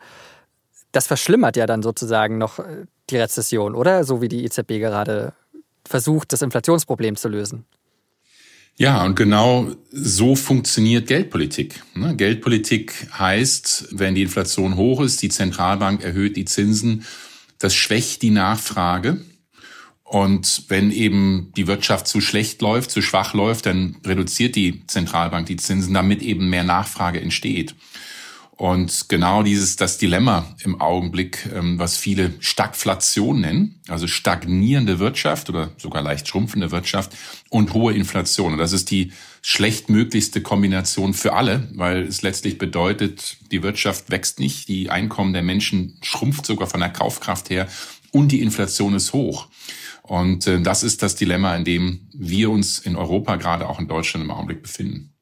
Das 0.94 1.08
verschlimmert 1.08 1.58
ja 1.58 1.66
dann 1.66 1.84
sozusagen 1.84 2.38
noch 2.38 2.60
äh, 2.60 2.86
die 3.10 3.18
Rezession, 3.18 3.76
oder? 3.76 4.04
So 4.04 4.22
wie 4.22 4.28
die 4.28 4.44
EZB 4.44 4.80
gerade 4.80 5.34
versucht, 5.86 6.34
das 6.34 6.42
Inflationsproblem 6.42 7.16
zu 7.16 7.30
lösen. 7.30 7.66
Ja, 8.78 9.06
und 9.06 9.16
genau 9.16 9.72
so 9.92 10.36
funktioniert 10.36 11.08
Geldpolitik. 11.08 11.82
Ne? 11.94 12.16
Geldpolitik 12.16 13.08
heißt, 13.18 13.88
wenn 13.92 14.16
die 14.16 14.24
Inflation 14.24 14.76
hoch 14.76 15.02
ist, 15.02 15.22
die 15.22 15.30
Zentralbank 15.30 16.04
erhöht 16.04 16.36
die 16.36 16.44
Zinsen, 16.44 17.06
das 17.58 17.74
schwächt 17.74 18.22
die 18.22 18.32
Nachfrage. 18.32 19.22
Und 20.04 20.66
wenn 20.68 20.92
eben 20.92 21.54
die 21.56 21.68
Wirtschaft 21.68 22.08
zu 22.08 22.20
schlecht 22.20 22.62
läuft, 22.62 22.92
zu 22.92 23.02
schwach 23.02 23.34
läuft, 23.34 23.66
dann 23.66 23.98
reduziert 24.06 24.56
die 24.56 24.86
Zentralbank 24.88 25.48
die 25.48 25.56
Zinsen, 25.56 25.94
damit 25.94 26.22
eben 26.22 26.50
mehr 26.50 26.64
Nachfrage 26.66 27.22
entsteht. 27.22 27.76
Und 28.58 29.10
genau 29.10 29.44
dieses, 29.44 29.76
das 29.76 29.98
Dilemma 29.98 30.56
im 30.64 30.80
Augenblick, 30.80 31.50
ähm, 31.54 31.78
was 31.78 31.98
viele 31.98 32.34
Stagflation 32.40 33.42
nennen, 33.42 33.82
also 33.90 34.08
stagnierende 34.08 35.00
Wirtschaft 35.00 35.50
oder 35.50 35.72
sogar 35.78 36.02
leicht 36.02 36.28
schrumpfende 36.28 36.72
Wirtschaft 36.72 37.12
und 37.50 37.74
hohe 37.74 37.94
Inflation. 37.94 38.54
Und 38.54 38.60
das 38.60 38.72
ist 38.72 38.92
die 38.92 39.12
schlechtmöglichste 39.42 40.42
Kombination 40.42 41.14
für 41.14 41.34
alle, 41.34 41.68
weil 41.74 42.04
es 42.04 42.22
letztlich 42.22 42.58
bedeutet, 42.58 43.38
die 43.52 43.62
Wirtschaft 43.62 44.10
wächst 44.10 44.40
nicht, 44.40 44.70
die 44.70 44.90
Einkommen 44.90 45.34
der 45.34 45.44
Menschen 45.44 45.98
schrumpft 46.02 46.46
sogar 46.46 46.68
von 46.68 46.80
der 46.80 46.90
Kaufkraft 46.90 47.50
her 47.50 47.68
und 48.12 48.32
die 48.32 48.42
Inflation 48.42 48.96
ist 48.96 49.12
hoch. 49.12 49.48
Und 50.02 50.48
äh, 50.48 50.62
das 50.62 50.84
ist 50.84 51.04
das 51.04 51.16
Dilemma, 51.16 51.56
in 51.58 51.66
dem 51.66 52.08
wir 52.14 52.50
uns 52.50 52.80
in 52.80 52.96
Europa, 52.96 53.36
gerade 53.36 53.68
auch 53.68 53.80
in 53.80 53.90
Deutschland 53.90 54.24
im 54.24 54.32
Augenblick 54.32 54.62
befinden. 54.62 55.15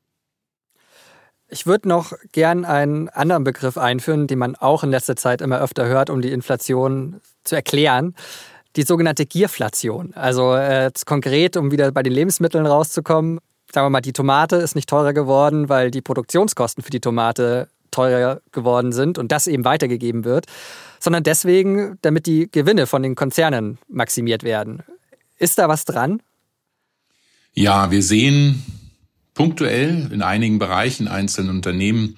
Ich 1.53 1.67
würde 1.67 1.87
noch 1.87 2.13
gern 2.31 2.65
einen 2.65 3.09
anderen 3.09 3.43
Begriff 3.43 3.77
einführen, 3.77 4.25
den 4.25 4.39
man 4.39 4.55
auch 4.55 4.83
in 4.83 4.89
letzter 4.89 5.15
Zeit 5.15 5.39
immer 5.39 5.61
öfter 5.61 5.85
hört, 5.85 6.09
um 6.09 6.19
die 6.19 6.31
Inflation 6.31 7.21
zu 7.43 7.53
erklären. 7.55 8.15
Die 8.75 8.81
sogenannte 8.81 9.27
Gierflation. 9.27 10.15
Also 10.15 10.55
äh, 10.55 10.91
konkret, 11.05 11.55
um 11.55 11.71
wieder 11.71 11.91
bei 11.91 12.01
den 12.01 12.11
Lebensmitteln 12.11 12.65
rauszukommen. 12.65 13.39
sagen 13.71 13.85
wir 13.85 13.91
mal, 13.91 14.01
die 14.01 14.13
Tomate 14.13 14.55
ist 14.55 14.73
nicht 14.73 14.89
teurer 14.89 15.13
geworden, 15.13 15.69
weil 15.69 15.91
die 15.91 16.01
Produktionskosten 16.01 16.83
für 16.83 16.89
die 16.89 17.01
Tomate 17.01 17.69
teurer 17.91 18.41
geworden 18.51 18.91
sind 18.91 19.19
und 19.19 19.31
das 19.31 19.45
eben 19.45 19.63
weitergegeben 19.63 20.25
wird, 20.25 20.47
sondern 20.99 21.21
deswegen, 21.21 21.99
damit 22.01 22.25
die 22.25 22.49
Gewinne 22.51 22.87
von 22.87 23.03
den 23.03 23.13
Konzernen 23.13 23.77
maximiert 23.87 24.41
werden. 24.41 24.81
Ist 25.37 25.59
da 25.59 25.69
was 25.69 25.85
dran? 25.85 26.19
Ja, 27.53 27.91
wir 27.91 28.01
sehen 28.01 28.82
punktuell 29.33 30.09
in 30.11 30.21
einigen 30.21 30.59
Bereichen 30.59 31.07
einzelnen 31.07 31.49
Unternehmen 31.49 32.17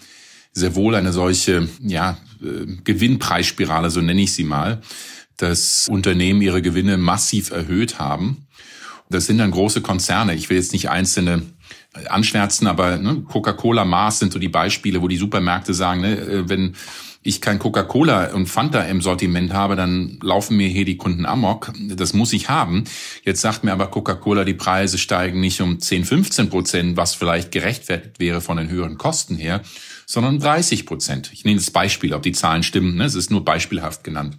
sehr 0.52 0.76
wohl 0.76 0.96
eine 0.96 1.12
solche 1.12 1.68
ja, 1.82 2.18
äh, 2.42 2.66
Gewinnpreisspirale, 2.84 3.90
so 3.90 4.02
nenne 4.02 4.22
ich 4.22 4.34
sie 4.34 4.46
mal, 4.46 4.82
dass 5.38 5.88
Unternehmen 5.90 6.42
ihre 6.42 6.62
Gewinne 6.62 6.98
massiv 6.98 7.52
erhöht 7.52 8.00
haben. 8.00 8.48
Das 9.10 9.26
sind 9.26 9.38
dann 9.38 9.52
große 9.52 9.82
Konzerne. 9.82 10.34
Ich 10.34 10.50
will 10.50 10.58
jetzt 10.58 10.74
nicht 10.74 10.90
einzelne 10.90 11.44
anschwärzen, 12.10 12.68
aber 12.68 12.98
ne, 12.98 13.24
Coca-Cola, 13.28 13.86
Mars 13.86 14.20
sind 14.20 14.34
so 14.34 14.40
die 14.40 14.50
Beispiele, 14.50 15.02
wo 15.02 15.08
die 15.08 15.18
Supermärkte 15.18 15.74
sagen, 15.74 16.02
ne, 16.02 16.18
äh, 16.18 16.50
wenn 16.50 16.76
ich 17.26 17.42
kein 17.42 17.58
Coca-Cola 17.58 18.34
und 18.34 18.46
Fanta 18.46 18.82
im 18.84 19.02
Sortiment 19.02 19.52
habe, 19.52 19.76
dann 19.76 20.20
laufen 20.22 20.58
mir 20.58 20.68
hier 20.68 20.86
die 20.86 20.96
Kunden 20.96 21.26
amok. 21.26 21.74
Das 21.88 22.14
muss 22.14 22.32
ich 22.34 22.50
haben. 22.50 22.84
Jetzt 23.24 23.42
sagt 23.42 23.64
mir 23.64 23.74
aber 23.74 23.88
Coca-Cola, 23.88 24.46
die 24.46 24.54
Preise 24.54 25.00
steigen 25.00 25.40
nicht 25.40 25.60
um 25.60 25.80
10, 25.80 26.06
15 26.06 26.50
Prozent, 26.52 26.98
was 26.98 27.16
vielleicht 27.16 27.52
gerechtfertigt 27.52 28.20
wäre 28.20 28.42
von 28.42 28.58
den 28.58 28.70
höheren 28.70 29.00
Kosten 29.00 29.38
her, 29.38 29.64
sondern 30.06 30.40
30 30.40 30.86
Prozent. 30.86 31.32
Ich 31.34 31.46
nehme 31.46 31.58
das 31.58 31.72
Beispiel, 31.72 32.14
ob 32.14 32.22
die 32.22 32.32
Zahlen 32.32 32.62
stimmen. 32.62 32.96
Ne? 32.96 33.06
Es 33.06 33.16
ist 33.16 33.32
nur 33.32 33.44
beispielhaft 33.44 34.04
genannt. 34.04 34.38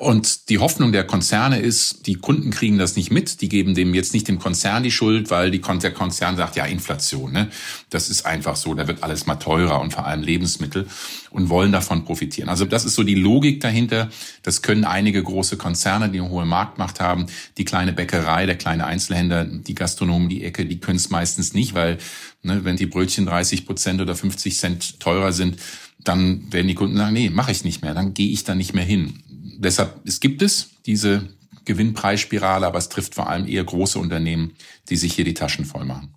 Und 0.00 0.48
die 0.48 0.58
Hoffnung 0.58 0.92
der 0.92 1.02
Konzerne 1.02 1.58
ist, 1.58 2.06
die 2.06 2.14
Kunden 2.14 2.50
kriegen 2.50 2.78
das 2.78 2.94
nicht 2.94 3.10
mit, 3.10 3.40
die 3.40 3.48
geben 3.48 3.74
dem 3.74 3.94
jetzt 3.94 4.14
nicht 4.14 4.28
dem 4.28 4.38
Konzern 4.38 4.84
die 4.84 4.92
Schuld, 4.92 5.28
weil 5.28 5.50
die, 5.50 5.60
der 5.60 5.90
Konzern 5.90 6.36
sagt, 6.36 6.54
ja, 6.54 6.66
Inflation, 6.66 7.32
ne? 7.32 7.48
das 7.90 8.08
ist 8.08 8.24
einfach 8.24 8.54
so, 8.54 8.72
da 8.74 8.86
wird 8.86 9.02
alles 9.02 9.26
mal 9.26 9.34
teurer 9.34 9.80
und 9.80 9.92
vor 9.92 10.06
allem 10.06 10.22
Lebensmittel 10.22 10.86
und 11.30 11.48
wollen 11.48 11.72
davon 11.72 12.04
profitieren. 12.04 12.48
Also 12.48 12.64
das 12.64 12.84
ist 12.84 12.94
so 12.94 13.02
die 13.02 13.16
Logik 13.16 13.60
dahinter. 13.60 14.08
Das 14.44 14.62
können 14.62 14.84
einige 14.84 15.20
große 15.20 15.56
Konzerne, 15.56 16.10
die 16.10 16.20
eine 16.20 16.30
hohe 16.30 16.46
Marktmacht 16.46 17.00
haben. 17.00 17.26
Die 17.56 17.64
kleine 17.64 17.92
Bäckerei, 17.92 18.46
der 18.46 18.56
kleine 18.56 18.86
Einzelhändler, 18.86 19.46
die 19.46 19.74
Gastronomen, 19.74 20.28
die 20.28 20.44
Ecke, 20.44 20.64
die 20.64 20.78
können 20.78 20.98
es 20.98 21.10
meistens 21.10 21.54
nicht, 21.54 21.74
weil 21.74 21.98
ne, 22.44 22.60
wenn 22.62 22.76
die 22.76 22.86
Brötchen 22.86 23.26
30 23.26 23.66
Prozent 23.66 24.00
oder 24.00 24.14
50 24.14 24.56
Cent 24.58 25.00
teurer 25.00 25.32
sind, 25.32 25.58
dann 25.98 26.52
werden 26.52 26.68
die 26.68 26.76
Kunden 26.76 26.96
sagen, 26.96 27.14
nee, 27.14 27.30
mache 27.30 27.50
ich 27.50 27.64
nicht 27.64 27.82
mehr, 27.82 27.94
dann 27.94 28.14
gehe 28.14 28.30
ich 28.30 28.44
da 28.44 28.54
nicht 28.54 28.74
mehr 28.74 28.84
hin 28.84 29.24
deshalb, 29.58 30.00
es 30.04 30.20
gibt 30.20 30.42
es 30.42 30.70
diese 30.86 31.28
Gewinnpreisspirale, 31.64 32.66
aber 32.66 32.78
es 32.78 32.88
trifft 32.88 33.14
vor 33.14 33.28
allem 33.28 33.46
eher 33.46 33.64
große 33.64 33.98
Unternehmen, 33.98 34.54
die 34.88 34.96
sich 34.96 35.14
hier 35.14 35.24
die 35.24 35.34
Taschen 35.34 35.64
voll 35.64 35.84
machen. 35.84 36.14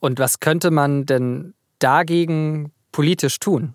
Und 0.00 0.18
was 0.18 0.40
könnte 0.40 0.70
man 0.70 1.06
denn 1.06 1.54
dagegen 1.78 2.72
politisch 2.92 3.38
tun? 3.38 3.74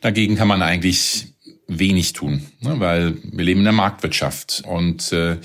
Dagegen 0.00 0.36
kann 0.36 0.48
man 0.48 0.62
eigentlich 0.62 1.34
wenig 1.66 2.12
tun, 2.12 2.46
ne, 2.60 2.78
weil 2.80 3.16
wir 3.22 3.44
leben 3.44 3.60
in 3.60 3.64
der 3.64 3.72
Marktwirtschaft 3.72 4.62
und 4.66 5.12
äh, 5.12 5.38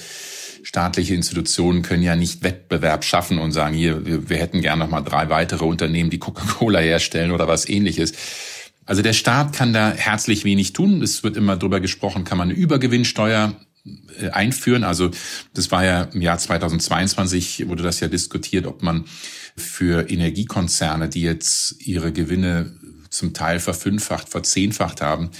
staatliche 0.63 1.13
Institutionen 1.13 1.81
können 1.81 2.03
ja 2.03 2.15
nicht 2.15 2.43
Wettbewerb 2.43 3.05
schaffen 3.05 3.39
und 3.39 3.51
sagen, 3.51 3.75
hier, 3.75 4.05
wir, 4.05 4.29
wir 4.29 4.37
hätten 4.37 4.61
gern 4.61 4.79
noch 4.79 4.89
mal 4.89 5.01
drei 5.01 5.29
weitere 5.29 5.63
Unternehmen, 5.63 6.09
die 6.09 6.19
Coca-Cola 6.19 6.79
herstellen 6.79 7.31
oder 7.31 7.47
was 7.47 7.69
ähnliches. 7.69 8.13
Also 8.87 9.01
der 9.01 9.13
Staat 9.13 9.53
kann 9.53 9.73
da 9.73 9.91
herzlich 9.91 10.45
wenig 10.45 10.73
tun. 10.73 11.03
Es 11.03 11.21
wird 11.21 11.37
immer 11.37 11.57
drüber 11.57 11.79
gesprochen, 11.79 12.23
kann 12.23 12.37
man 12.37 12.49
eine 12.49 12.57
Übergewinnsteuer 12.57 13.53
äh, 14.19 14.29
einführen. 14.29 14.83
Also 14.83 15.11
das 15.53 15.71
war 15.71 15.85
ja 15.85 16.03
im 16.03 16.21
Jahr 16.21 16.39
2022 16.39 17.67
wurde 17.67 17.83
das 17.83 17.99
ja 17.99 18.07
diskutiert, 18.07 18.65
ob 18.65 18.81
man 18.81 19.03
für 19.57 20.09
Energiekonzerne, 20.09 21.09
die 21.09 21.21
jetzt 21.21 21.75
ihre 21.85 22.13
Gewinne 22.13 22.71
zum 23.09 23.33
Teil 23.33 23.59
verfünffacht, 23.59 24.29
verzehnfacht 24.29 25.01
haben, 25.01 25.31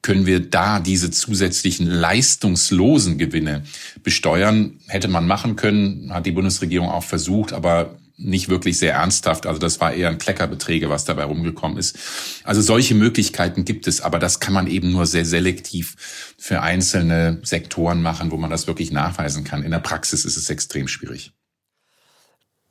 können 0.00 0.26
wir 0.26 0.40
da 0.40 0.80
diese 0.80 1.10
zusätzlichen 1.10 1.86
leistungslosen 1.86 3.18
Gewinne 3.18 3.64
besteuern? 4.02 4.78
Hätte 4.86 5.08
man 5.08 5.26
machen 5.26 5.56
können, 5.56 6.12
hat 6.12 6.26
die 6.26 6.32
Bundesregierung 6.32 6.88
auch 6.88 7.04
versucht, 7.04 7.52
aber 7.52 7.96
nicht 8.16 8.48
wirklich 8.48 8.78
sehr 8.78 8.94
ernsthaft. 8.94 9.46
Also 9.46 9.58
das 9.58 9.80
war 9.80 9.92
eher 9.92 10.08
ein 10.08 10.18
Kleckerbeträge, 10.18 10.88
was 10.88 11.04
dabei 11.04 11.24
rumgekommen 11.24 11.78
ist. 11.78 11.98
Also 12.44 12.60
solche 12.60 12.94
Möglichkeiten 12.94 13.64
gibt 13.64 13.88
es, 13.88 14.00
aber 14.00 14.18
das 14.18 14.40
kann 14.40 14.54
man 14.54 14.66
eben 14.66 14.92
nur 14.92 15.06
sehr 15.06 15.24
selektiv 15.24 16.34
für 16.38 16.62
einzelne 16.62 17.40
Sektoren 17.42 18.02
machen, 18.02 18.30
wo 18.30 18.36
man 18.36 18.50
das 18.50 18.66
wirklich 18.66 18.92
nachweisen 18.92 19.44
kann. 19.44 19.64
In 19.64 19.72
der 19.72 19.80
Praxis 19.80 20.24
ist 20.24 20.36
es 20.36 20.48
extrem 20.48 20.86
schwierig. 20.86 21.32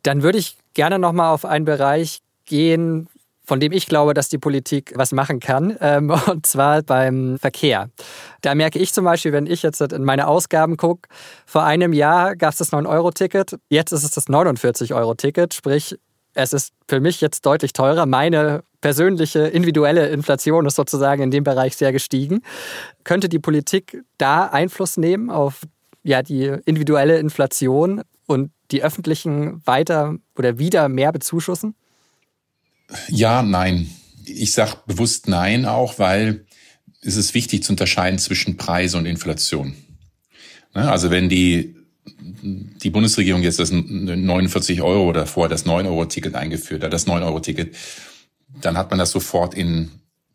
Dann 0.03 0.23
würde 0.23 0.38
ich 0.38 0.57
gerne 0.73 1.00
noch 1.00 1.13
mal 1.13 1.31
auf 1.31 1.45
einen 1.45 1.65
Bereich 1.65 2.21
gehen, 2.45 3.07
von 3.45 3.59
dem 3.59 3.71
ich 3.71 3.88
glaube, 3.88 4.13
dass 4.13 4.29
die 4.29 4.38
Politik 4.38 4.93
was 4.95 5.12
machen 5.12 5.39
kann, 5.39 5.77
ähm, 5.81 6.09
und 6.27 6.45
zwar 6.45 6.81
beim 6.81 7.38
Verkehr. 7.39 7.89
Da 8.41 8.55
merke 8.55 8.79
ich 8.79 8.93
zum 8.93 9.05
Beispiel, 9.05 9.33
wenn 9.33 9.47
ich 9.47 9.63
jetzt 9.63 9.81
in 9.81 10.03
meine 10.03 10.27
Ausgaben 10.27 10.77
gucke, 10.77 11.09
vor 11.45 11.63
einem 11.63 11.93
Jahr 11.93 12.35
gab 12.35 12.51
es 12.51 12.57
das 12.57 12.71
9-Euro-Ticket, 12.71 13.57
jetzt 13.69 13.91
ist 13.91 14.03
es 14.03 14.12
das 14.12 14.27
49-Euro-Ticket, 14.27 15.53
sprich, 15.53 15.97
es 16.35 16.53
ist 16.53 16.73
für 16.88 17.00
mich 17.00 17.21
jetzt 17.21 17.45
deutlich 17.45 17.73
teurer. 17.73 18.05
Meine 18.05 18.63
persönliche 18.81 19.41
individuelle 19.41 20.09
Inflation 20.09 20.65
ist 20.65 20.75
sozusagen 20.75 21.21
in 21.21 21.31
dem 21.31 21.43
Bereich 21.43 21.77
sehr 21.77 21.91
gestiegen. 21.91 22.41
Könnte 23.03 23.29
die 23.29 23.39
Politik 23.39 24.03
da 24.17 24.47
Einfluss 24.47 24.97
nehmen 24.97 25.29
auf 25.29 25.62
ja, 26.03 26.21
die 26.21 26.45
individuelle 26.65 27.17
Inflation 27.17 28.01
und 28.25 28.51
die 28.71 28.83
öffentlichen 28.83 29.62
weiter 29.65 30.15
oder 30.35 30.57
wieder 30.57 30.89
mehr 30.89 31.12
bezuschussen? 31.12 31.75
Ja, 33.07 33.41
nein. 33.41 33.89
Ich 34.25 34.53
sage 34.53 34.77
bewusst 34.85 35.27
nein 35.27 35.65
auch, 35.65 35.99
weil 35.99 36.45
es 37.01 37.15
ist 37.15 37.33
wichtig 37.33 37.63
zu 37.63 37.73
unterscheiden 37.73 38.19
zwischen 38.19 38.57
Preise 38.57 38.97
und 38.97 39.05
Inflation. 39.05 39.75
Ne, 40.73 40.89
also 40.89 41.09
wenn 41.09 41.29
die, 41.29 41.75
die 42.41 42.89
Bundesregierung 42.89 43.43
jetzt 43.43 43.59
das 43.59 43.71
49 43.71 44.81
Euro 44.81 45.09
oder 45.09 45.25
vorher 45.25 45.49
das 45.49 45.65
9-Euro-Ticket 45.65 46.35
eingeführt 46.35 46.83
hat, 46.83 46.93
das 46.93 47.07
9-Euro-Ticket, 47.07 47.75
dann 48.61 48.77
hat 48.77 48.89
man 48.89 48.99
das 48.99 49.11
sofort 49.11 49.53
in 49.53 49.91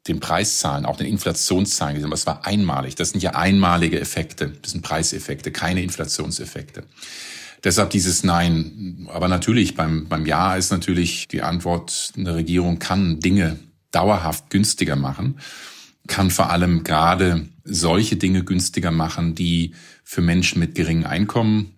den 0.07 0.21
Preiszahlen, 0.21 0.87
auch 0.87 0.97
den 0.97 1.07
Inflationszahlen 1.07 1.95
gesehen. 1.97 2.13
Es 2.13 2.27
war 2.27 2.47
einmalig. 2.47 2.95
Das 2.95 3.11
sind 3.11 3.23
ja 3.23 3.35
einmalige 3.35 4.01
Effekte. 4.01 4.53
Das 4.63 4.73
sind 4.73 4.83
Preiseffekte, 4.83 5.51
keine 5.51 5.83
Inflationseffekte. 5.83 6.85
Deshalb 7.65 7.91
dieses 7.91 8.23
Nein. 8.23 9.09
Aber 9.13 9.29
natürlich, 9.29 9.75
beim, 9.75 10.09
beim 10.09 10.27
Ja 10.27 10.57
ist 10.57 10.71
natürlich 10.71 11.29
die 11.29 11.43
Antwort, 11.43 12.13
eine 12.17 12.35
Regierung 12.35 12.79
kann 12.79 13.21
Dinge 13.21 13.59
dauerhaft 13.91 14.51
günstiger 14.51 14.97
machen, 14.97 15.41
kann 16.07 16.31
vor 16.31 16.51
allem 16.51 16.85
gerade 16.85 17.47
solche 17.65 18.17
Dinge 18.17 18.45
günstiger 18.45 18.91
machen, 18.91 19.35
die 19.35 19.75
für 20.05 20.23
Menschen 20.23 20.61
mit 20.61 20.75
geringem 20.75 21.07
Einkommen 21.07 21.75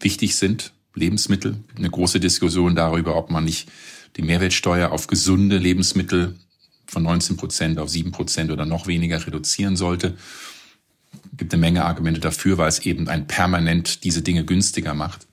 wichtig 0.00 0.36
sind. 0.36 0.72
Lebensmittel, 0.94 1.56
eine 1.76 1.90
große 1.90 2.18
Diskussion 2.18 2.74
darüber, 2.74 3.14
ob 3.14 3.30
man 3.30 3.44
nicht 3.44 3.70
die 4.16 4.22
Mehrwertsteuer 4.22 4.90
auf 4.90 5.06
gesunde 5.06 5.58
Lebensmittel 5.58 6.34
von 6.86 7.04
19 7.04 7.36
Prozent 7.36 7.78
auf 7.78 7.88
7 7.88 8.10
Prozent 8.10 8.50
oder 8.50 8.66
noch 8.66 8.88
weniger 8.88 9.24
reduzieren 9.24 9.76
sollte 9.76 10.16
gibt 11.38 11.52
eine 11.52 11.60
Menge 11.60 11.84
Argumente 11.84 12.20
dafür, 12.20 12.58
weil 12.58 12.68
es 12.68 12.80
eben 12.80 13.08
ein 13.08 13.26
permanent 13.26 14.04
diese 14.04 14.22
Dinge 14.22 14.44
günstiger 14.44 14.94
macht. 14.94 15.26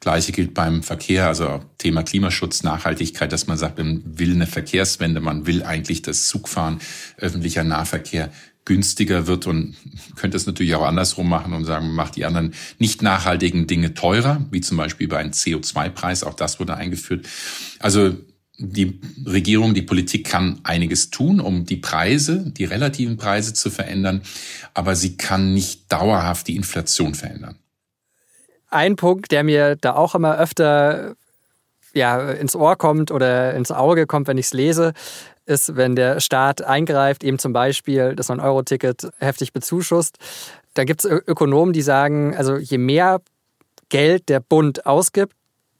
Gleiche 0.00 0.30
gilt 0.32 0.54
beim 0.54 0.82
Verkehr, 0.82 1.26
also 1.26 1.60
Thema 1.76 2.04
Klimaschutz, 2.04 2.62
Nachhaltigkeit, 2.62 3.32
dass 3.32 3.48
man 3.48 3.58
sagt, 3.58 3.78
man 3.78 4.02
will 4.04 4.32
eine 4.32 4.46
Verkehrswende, 4.46 5.20
man 5.20 5.46
will 5.46 5.64
eigentlich 5.64 6.02
das 6.02 6.28
Zugfahren, 6.28 6.78
öffentlicher 7.16 7.64
Nahverkehr 7.64 8.30
günstiger 8.64 9.26
wird 9.26 9.46
und 9.46 9.74
könnte 10.14 10.36
es 10.36 10.46
natürlich 10.46 10.74
auch 10.74 10.86
andersrum 10.86 11.28
machen 11.28 11.54
und 11.54 11.64
sagen, 11.64 11.86
man 11.86 11.96
macht 11.96 12.16
die 12.16 12.26
anderen 12.26 12.52
nicht 12.78 13.02
nachhaltigen 13.02 13.66
Dinge 13.66 13.94
teurer, 13.94 14.44
wie 14.50 14.60
zum 14.60 14.76
Beispiel 14.76 15.06
über 15.06 15.18
einen 15.18 15.32
CO2-Preis, 15.32 16.22
auch 16.22 16.34
das 16.34 16.60
wurde 16.60 16.76
eingeführt. 16.76 17.26
Also 17.80 18.14
die 18.58 19.00
Regierung, 19.24 19.72
die 19.72 19.82
Politik 19.82 20.26
kann 20.26 20.60
einiges 20.64 21.10
tun, 21.10 21.40
um 21.40 21.64
die 21.64 21.76
Preise, 21.76 22.50
die 22.50 22.64
relativen 22.64 23.16
Preise 23.16 23.54
zu 23.54 23.70
verändern, 23.70 24.22
aber 24.74 24.96
sie 24.96 25.16
kann 25.16 25.54
nicht 25.54 25.90
dauerhaft 25.92 26.48
die 26.48 26.56
Inflation 26.56 27.14
verändern. 27.14 27.56
Ein 28.68 28.96
Punkt, 28.96 29.30
der 29.30 29.44
mir 29.44 29.76
da 29.76 29.94
auch 29.94 30.14
immer 30.14 30.36
öfter 30.38 31.14
ja, 31.94 32.30
ins 32.32 32.54
Ohr 32.54 32.76
kommt 32.76 33.10
oder 33.10 33.54
ins 33.54 33.70
Auge 33.70 34.06
kommt, 34.06 34.28
wenn 34.28 34.38
ich 34.38 34.46
es 34.46 34.52
lese, 34.52 34.92
ist, 35.46 35.76
wenn 35.76 35.96
der 35.96 36.20
Staat 36.20 36.62
eingreift, 36.62 37.24
eben 37.24 37.38
zum 37.38 37.52
Beispiel 37.52 38.14
das 38.14 38.28
9-Euro-Ticket 38.28 39.08
heftig 39.18 39.52
bezuschusst. 39.52 40.18
Da 40.74 40.84
gibt 40.84 41.04
es 41.04 41.10
Ökonomen, 41.10 41.72
die 41.72 41.82
sagen, 41.82 42.36
also 42.36 42.56
je 42.56 42.78
mehr 42.78 43.22
Geld 43.88 44.28
der 44.28 44.40
Bund 44.40 44.84
ausgibt, 44.84 45.34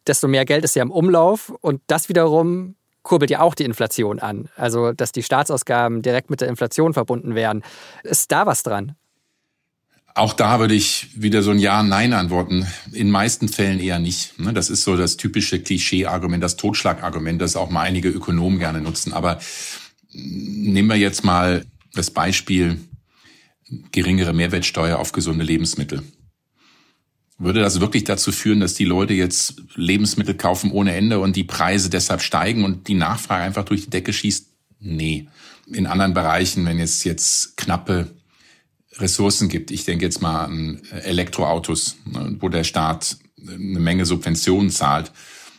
desto 0.09 0.29
mehr 0.29 0.45
Geld 0.45 0.65
ist 0.65 0.75
ja 0.75 0.83
im 0.83 0.91
Umlauf 0.91 1.51
und 1.61 1.81
das 1.87 2.09
wiederum 2.09 2.75
kurbelt 3.03 3.31
ja 3.31 3.41
auch 3.41 3.55
die 3.55 3.65
Inflation 3.65 4.19
an. 4.19 4.49
Also, 4.57 4.93
dass 4.93 5.13
die 5.13 5.23
Staatsausgaben 5.23 6.03
direkt 6.03 6.31
mit 6.31 6.41
der 6.41 6.49
Inflation 6.49 6.93
verbunden 6.93 7.35
wären. 7.35 7.63
Ist 8.03 8.31
da 8.33 8.47
was 8.47 8.63
dran? 8.63 8.97
Auch 10.15 10.35
da 10.35 10.59
würde 10.59 10.75
ich 10.75 11.09
wieder 11.15 11.43
so 11.43 11.53
ein 11.53 11.59
Ja-Nein 11.59 12.13
antworten. 12.13 12.67
In 12.93 13.11
meisten 13.11 13.49
Fällen 13.49 13.79
eher 13.79 13.99
nicht. 13.99 14.39
Ne? 14.39 14.53
Das 14.53 14.69
ist 14.69 14.83
so 14.83 14.97
das 14.97 15.17
typische 15.17 15.63
Klischee-Argument, 15.63 16.43
das 16.43 16.57
Totschlagargument, 16.57 17.41
das 17.41 17.57
auch 17.57 17.71
mal 17.71 17.83
einige 17.83 18.09
Ökonomen 18.09 18.59
gerne 18.59 18.81
nutzen. 18.81 19.13
Aber 19.13 19.39
nehmen 20.13 20.89
wir 20.89 20.97
jetzt 20.97 21.25
mal 21.25 21.65
das 21.95 22.11
Beispiel 22.11 22.81
geringere 23.93 24.33
Mehrwertsteuer 24.33 24.99
auf 24.99 25.13
gesunde 25.13 25.45
Lebensmittel. 25.45 26.03
Würde 27.39 27.61
das 27.61 27.81
wirklich 27.81 28.03
dazu 28.03 28.33
führen, 28.33 28.59
dass 28.59 28.75
die 28.75 28.85
Leute 28.85 29.15
jetzt 29.15 29.63
Lebensmittel 29.77 30.35
kaufen 30.35 30.73
ohne 30.73 30.95
Ende 30.95 31.21
und 31.21 31.37
die 31.37 31.45
Preise 31.45 31.89
deshalb 31.89 32.21
steigen 32.21 32.65
und 32.65 32.89
die 32.89 32.95
Nachfrage 32.95 33.45
einfach 33.45 33.65
durch 33.65 33.85
die 33.85 33.91
Decke 33.91 34.13
schießt? 34.13 34.49
Nee. 34.81 35.29
In 35.67 35.87
anderen 35.87 36.15
Bereichen, 36.15 36.67
wenn 36.67 36.81
es 36.81 37.05
jetzt 37.05 37.57
knappe 37.57 38.11
Ressourcen 38.97 39.49
gibt, 39.49 39.71
ich 39.71 39.85
denke 39.85 40.05
jetzt 40.05 40.21
mal 40.21 40.47
an 40.47 40.83
Elektroautos, 40.91 41.97
ne, 42.07 42.37
wo 42.41 42.49
der 42.49 42.65
Staat 42.65 43.19
eine 43.41 43.79
Menge 43.79 44.05
Subventionen 44.05 44.71
zahlt, 44.71 45.13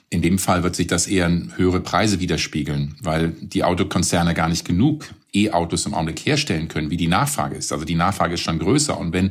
in 0.10 0.22
dem 0.22 0.39
Fall 0.39 0.63
wird 0.63 0.75
sich 0.75 0.88
das 0.88 1.08
eher 1.08 1.28
in 1.28 1.51
höhere 1.56 1.82
Preise 1.82 2.20
widerspiegeln, 2.20 2.96
weil 3.01 3.30
die 3.42 3.63
Autokonzerne 3.63 4.34
gar 4.34 4.50
nicht 4.50 4.66
genug 4.66 5.06
E-Autos 5.34 5.86
im 5.86 5.94
Augenblick 5.94 6.25
herstellen 6.25 6.68
können, 6.68 6.89
wie 6.89 6.98
die 6.98 7.08
Nachfrage 7.08 7.56
ist. 7.56 7.72
Also 7.72 7.86
die 7.86 7.96
Nachfrage 7.96 8.34
ist 8.34 8.42
schon 8.42 8.58
größer. 8.58 8.98
Und 8.98 9.13
wenn 9.13 9.30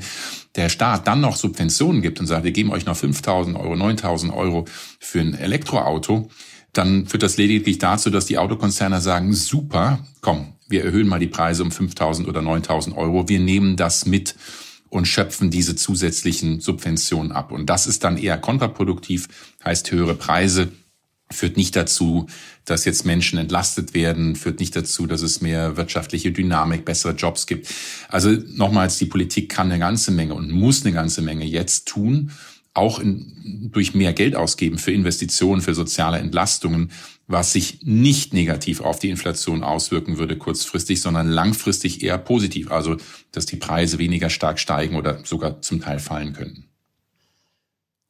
der 0.54 0.68
Staat 0.68 1.08
dann 1.08 1.20
noch 1.20 1.35
Subventionen 1.35 2.02
gibt 2.02 2.20
und 2.20 2.26
sagt, 2.26 2.44
wir 2.44 2.52
geben 2.52 2.70
euch 2.70 2.87
noch 2.87 2.97
5.000 2.97 3.58
Euro, 3.58 3.75
9.000 3.75 4.32
Euro 4.32 4.66
für 5.00 5.20
ein 5.20 5.35
Elektroauto, 5.35 6.30
dann 6.73 7.06
führt 7.06 7.25
das 7.25 7.37
lediglich 7.37 7.78
dazu, 7.78 8.11
dass 8.11 8.26
die 8.26 8.38
Autokonzerne 8.38 9.00
sagen, 9.00 9.32
super, 9.32 9.99
komm, 10.20 10.52
wir 10.68 10.85
erhöhen 10.85 11.08
mal 11.08 11.18
die 11.18 11.26
Preise 11.26 11.64
um 11.64 11.70
5.000 11.70 12.26
oder 12.26 12.40
9.000 12.40 12.94
Euro. 12.94 13.28
Wir 13.28 13.40
nehmen 13.40 13.76
das 13.76 14.06
mit 14.06 14.37
und 14.90 15.07
schöpfen 15.07 15.50
diese 15.50 15.76
zusätzlichen 15.76 16.61
Subventionen 16.61 17.33
ab. 17.33 17.52
Und 17.52 17.66
das 17.66 17.87
ist 17.87 18.04
dann 18.04 18.18
eher 18.18 18.38
kontraproduktiv, 18.38 19.28
heißt 19.64 19.90
höhere 19.90 20.14
Preise, 20.14 20.68
führt 21.30 21.57
nicht 21.57 21.76
dazu, 21.76 22.26
dass 22.64 22.85
jetzt 22.85 23.04
Menschen 23.04 23.38
entlastet 23.38 23.95
werden, 23.95 24.35
führt 24.35 24.61
nicht 24.61 24.75
dazu, 24.75 25.07
dass 25.07 25.23
es 25.23 25.40
mehr 25.40 25.76
wirtschaftliche 25.76 26.33
Dynamik, 26.33 26.85
bessere 26.85 27.12
Jobs 27.12 27.47
gibt. 27.47 27.68
Also 28.09 28.30
nochmals, 28.30 28.99
die 28.99 29.07
Politik 29.07 29.50
kann 29.50 29.71
eine 29.71 29.78
ganze 29.78 30.11
Menge 30.11 30.35
und 30.35 30.50
muss 30.50 30.85
eine 30.85 30.95
ganze 30.95 31.23
Menge 31.23 31.45
jetzt 31.45 31.87
tun, 31.87 32.33
auch 32.73 33.00
in, 33.00 33.71
durch 33.73 33.95
mehr 33.95 34.12
Geld 34.12 34.37
ausgeben 34.37 34.78
für 34.78 34.92
Investitionen, 34.92 35.61
für 35.61 35.75
soziale 35.75 36.18
Entlastungen, 36.18 36.90
was 37.28 37.52
sich 37.52 37.80
nicht 37.82 38.32
negativ 38.32 38.80
auf 38.80 38.99
die 38.99 39.11
Inflation 39.11 39.62
auswirken 39.62 40.18
würde 40.18 40.37
kurzfristig, 40.37 41.00
sondern 41.00 41.28
langfristig 41.28 42.02
eher 42.02 42.18
positiv. 42.18 42.73
Also, 42.73 42.97
dass 43.32 43.47
die 43.47 43.56
Preise 43.56 43.99
weniger 43.99 44.30
stark 44.30 44.58
steigen 44.58 44.97
oder 44.97 45.25
sogar 45.25 45.61
zum 45.61 45.80
Teil 45.80 46.00
fallen 46.00 46.32
könnten. 46.32 46.64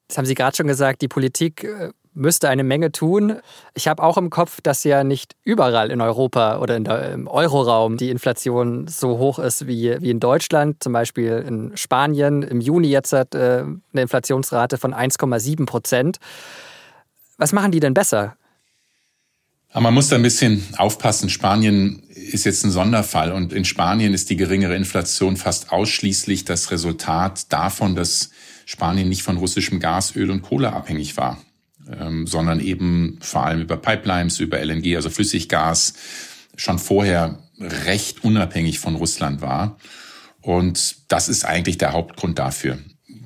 Das 0.06 0.16
haben 0.16 0.25
Sie 0.25 0.34
gerade 0.34 0.56
schon 0.56 0.68
gesagt, 0.68 1.02
die 1.02 1.08
Politik 1.08 1.64
äh, 1.64 1.90
müsste 2.14 2.48
eine 2.48 2.64
Menge 2.64 2.92
tun. 2.92 3.40
Ich 3.75 3.88
habe 3.88 4.02
auch 4.02 4.16
im 4.16 4.30
Kopf, 4.30 4.60
dass 4.62 4.84
ja 4.84 5.04
nicht 5.04 5.34
überall 5.44 5.90
in 5.90 6.00
Europa 6.00 6.60
oder 6.60 6.76
in 6.76 6.84
der, 6.84 7.12
im 7.12 7.26
Euroraum 7.26 7.96
die 7.96 8.10
Inflation 8.10 8.87
so 8.87 9.18
hoch 9.18 9.38
ist 9.38 9.66
wie, 9.66 10.00
wie 10.00 10.10
in 10.10 10.20
Deutschland. 10.20 10.82
Zum 10.82 10.92
Beispiel 10.92 11.44
in 11.46 11.76
Spanien 11.76 12.42
im 12.42 12.60
Juni 12.60 12.88
jetzt 12.88 13.12
hat 13.12 13.34
äh, 13.34 13.64
eine 13.92 14.02
Inflationsrate 14.02 14.78
von 14.78 14.94
1,7 14.94 15.66
Prozent. 15.66 16.18
Was 17.37 17.52
machen 17.52 17.72
die 17.72 17.80
denn 17.80 17.94
besser? 17.94 18.37
Aber 19.70 19.82
man 19.82 19.94
muss 19.94 20.08
da 20.08 20.16
ein 20.16 20.22
bisschen 20.22 20.62
aufpassen. 20.76 21.28
Spanien 21.28 22.02
ist 22.08 22.44
jetzt 22.44 22.64
ein 22.64 22.70
Sonderfall 22.70 23.32
und 23.32 23.52
in 23.52 23.64
Spanien 23.64 24.14
ist 24.14 24.30
die 24.30 24.37
geringere 24.37 24.75
Inflation 24.75 25.37
fast 25.37 25.72
ausschließlich 25.72 26.44
das 26.44 26.70
Resultat 26.70 27.52
davon, 27.52 27.94
dass 27.94 28.30
Spanien 28.64 29.08
nicht 29.08 29.22
von 29.22 29.37
russischem 29.37 29.78
Gas, 29.78 30.16
Öl 30.16 30.30
und 30.30 30.42
Kohle 30.42 30.72
abhängig 30.72 31.16
war, 31.16 31.38
ähm, 31.90 32.26
sondern 32.26 32.60
eben 32.60 33.18
vor 33.20 33.44
allem 33.44 33.62
über 33.62 33.76
Pipelines, 33.76 34.40
über 34.40 34.59
LNG, 34.59 34.96
also 34.96 35.11
Flüssiggas, 35.11 35.94
schon 36.57 36.78
vorher 36.78 37.38
recht 37.61 38.24
unabhängig 38.24 38.78
von 38.78 38.94
Russland 38.94 39.42
war. 39.42 39.78
Und 40.40 40.96
das 41.09 41.28
ist 41.28 41.44
eigentlich 41.44 41.78
der 41.78 41.92
Hauptgrund 41.92 42.38
dafür. 42.38 42.78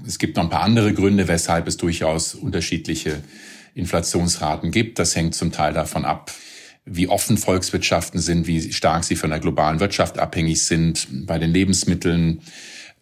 Es 0.07 0.19
gibt 0.19 0.37
noch 0.37 0.45
ein 0.45 0.51
paar 0.51 0.63
andere 0.63 0.93
Gründe, 0.93 1.29
weshalb 1.29 1.69
es 1.69 1.77
durchaus 1.77 2.35
unterschiedliche 2.35 3.23
Inflationsraten 3.75 4.71
gibt. 4.71 4.99
Das 4.99 5.17
hängt 5.17 5.35
zum 5.35 5.53
Teil 5.53 5.73
davon 5.73 6.05
ab, 6.05 6.33
wie 6.85 7.09
offen 7.09 7.39
Volkswirtschaften 7.39 8.21
sind, 8.21 8.47
wie 8.47 8.73
stark 8.73 9.05
sie 9.05 9.17
von 9.17 9.31
der 9.31 9.41
globalen 9.41 9.81
Wirtschaft 9.81 10.19
abhängig 10.19 10.65
sind. 10.65 11.07
Bei 11.27 11.39
den 11.39 11.53
Lebensmitteln 11.53 12.43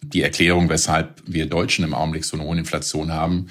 die 0.01 0.21
Erklärung, 0.21 0.69
weshalb 0.69 1.21
wir 1.25 1.45
Deutschen 1.45 1.85
im 1.85 1.93
Augenblick 1.93 2.25
so 2.25 2.37
eine 2.37 2.45
hohe 2.45 2.57
Inflation 2.57 3.11
haben 3.11 3.47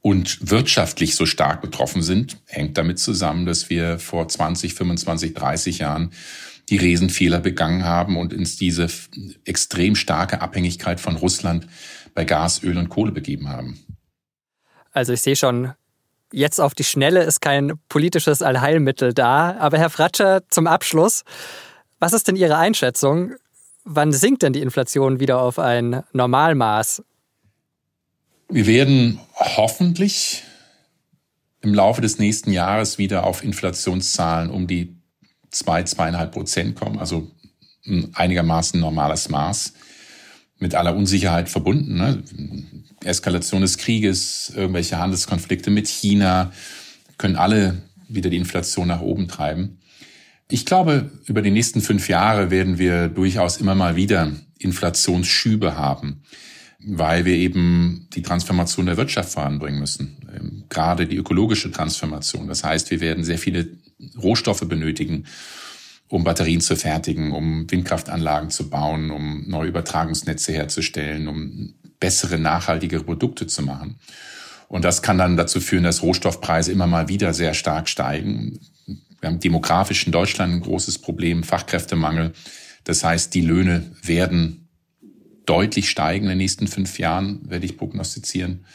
und 0.00 0.50
wirtschaftlich 0.50 1.14
so 1.14 1.26
stark 1.26 1.60
betroffen 1.60 2.02
sind, 2.02 2.36
hängt 2.46 2.78
damit 2.78 2.98
zusammen, 2.98 3.46
dass 3.46 3.70
wir 3.70 3.98
vor 3.98 4.28
20, 4.28 4.74
25, 4.74 5.34
30 5.34 5.78
Jahren 5.78 6.10
die 6.68 6.76
Riesenfehler 6.76 7.40
begangen 7.40 7.84
haben 7.84 8.16
und 8.16 8.32
uns 8.32 8.56
diese 8.56 8.88
extrem 9.44 9.96
starke 9.96 10.40
Abhängigkeit 10.40 11.00
von 11.00 11.16
Russland 11.16 11.66
bei 12.14 12.24
Gas, 12.24 12.62
Öl 12.62 12.78
und 12.78 12.88
Kohle 12.88 13.12
begeben 13.12 13.48
haben. 13.48 13.80
Also 14.92 15.12
ich 15.12 15.20
sehe 15.20 15.36
schon, 15.36 15.72
jetzt 16.32 16.60
auf 16.60 16.74
die 16.74 16.84
Schnelle 16.84 17.22
ist 17.22 17.40
kein 17.40 17.74
politisches 17.88 18.42
Allheilmittel 18.42 19.14
da. 19.14 19.56
Aber 19.58 19.78
Herr 19.78 19.90
Fratscher, 19.90 20.42
zum 20.48 20.66
Abschluss, 20.66 21.22
was 21.98 22.12
ist 22.12 22.28
denn 22.28 22.36
Ihre 22.36 22.56
Einschätzung? 22.56 23.34
Wann 23.84 24.12
sinkt 24.12 24.42
denn 24.42 24.52
die 24.52 24.60
Inflation 24.60 25.20
wieder 25.20 25.40
auf 25.40 25.58
ein 25.58 26.02
Normalmaß? 26.12 27.02
Wir 28.48 28.66
werden 28.66 29.20
hoffentlich 29.34 30.44
im 31.62 31.74
Laufe 31.74 32.00
des 32.00 32.18
nächsten 32.18 32.52
Jahres 32.52 32.98
wieder 32.98 33.24
auf 33.24 33.42
Inflationszahlen 33.42 34.50
um 34.50 34.66
die 34.66 34.96
zwei, 35.50 35.82
zweieinhalb 35.84 36.32
Prozent 36.32 36.78
kommen, 36.78 36.98
also 36.98 37.30
ein 37.86 38.10
einigermaßen 38.14 38.80
normales 38.80 39.28
Maß, 39.28 39.74
mit 40.62 40.76
aller 40.76 40.96
Unsicherheit 40.96 41.48
verbunden. 41.48 41.96
Ne? 41.96 42.22
Eskalation 43.04 43.62
des 43.62 43.78
Krieges, 43.78 44.52
irgendwelche 44.54 44.96
Handelskonflikte 44.96 45.70
mit 45.70 45.88
China, 45.88 46.52
können 47.18 47.36
alle 47.36 47.82
wieder 48.08 48.30
die 48.30 48.36
Inflation 48.36 48.88
nach 48.88 49.00
oben 49.00 49.26
treiben. 49.26 49.80
Ich 50.48 50.64
glaube, 50.64 51.10
über 51.26 51.42
die 51.42 51.50
nächsten 51.50 51.80
fünf 51.80 52.08
Jahre 52.08 52.50
werden 52.50 52.78
wir 52.78 53.08
durchaus 53.08 53.56
immer 53.56 53.74
mal 53.74 53.96
wieder 53.96 54.32
Inflationsschübe 54.58 55.76
haben, 55.76 56.22
weil 56.78 57.24
wir 57.24 57.34
eben 57.34 58.06
die 58.14 58.22
Transformation 58.22 58.86
der 58.86 58.96
Wirtschaft 58.96 59.32
voranbringen 59.32 59.80
müssen. 59.80 60.16
Ähm, 60.32 60.64
gerade 60.68 61.06
die 61.06 61.16
ökologische 61.16 61.72
Transformation. 61.72 62.46
Das 62.46 62.62
heißt, 62.62 62.90
wir 62.92 63.00
werden 63.00 63.24
sehr 63.24 63.38
viele 63.38 63.68
Rohstoffe 64.22 64.68
benötigen, 64.68 65.24
um 66.12 66.24
Batterien 66.24 66.60
zu 66.60 66.76
fertigen, 66.76 67.32
um 67.32 67.70
Windkraftanlagen 67.70 68.50
zu 68.50 68.68
bauen, 68.68 69.10
um 69.10 69.48
neue 69.48 69.68
Übertragungsnetze 69.68 70.52
herzustellen, 70.52 71.26
um 71.26 71.72
bessere, 72.00 72.36
nachhaltigere 72.38 73.02
Produkte 73.02 73.46
zu 73.46 73.62
machen. 73.62 73.96
Und 74.68 74.84
das 74.84 75.00
kann 75.00 75.16
dann 75.16 75.38
dazu 75.38 75.58
führen, 75.58 75.84
dass 75.84 76.02
Rohstoffpreise 76.02 76.70
immer 76.70 76.86
mal 76.86 77.08
wieder 77.08 77.32
sehr 77.32 77.54
stark 77.54 77.88
steigen. 77.88 78.60
Wir 79.22 79.30
haben 79.30 79.40
demografisch 79.40 80.04
in 80.04 80.12
Deutschland 80.12 80.52
ein 80.52 80.60
großes 80.60 80.98
Problem, 80.98 81.44
Fachkräftemangel. 81.44 82.34
Das 82.84 83.02
heißt, 83.04 83.32
die 83.32 83.40
Löhne 83.40 83.90
werden 84.02 84.68
deutlich 85.46 85.88
steigen 85.88 86.24
in 86.24 86.30
den 86.30 86.38
nächsten 86.38 86.68
fünf 86.68 86.98
Jahren, 86.98 87.40
werde 87.48 87.64
ich 87.64 87.78
prognostizieren. 87.78 88.66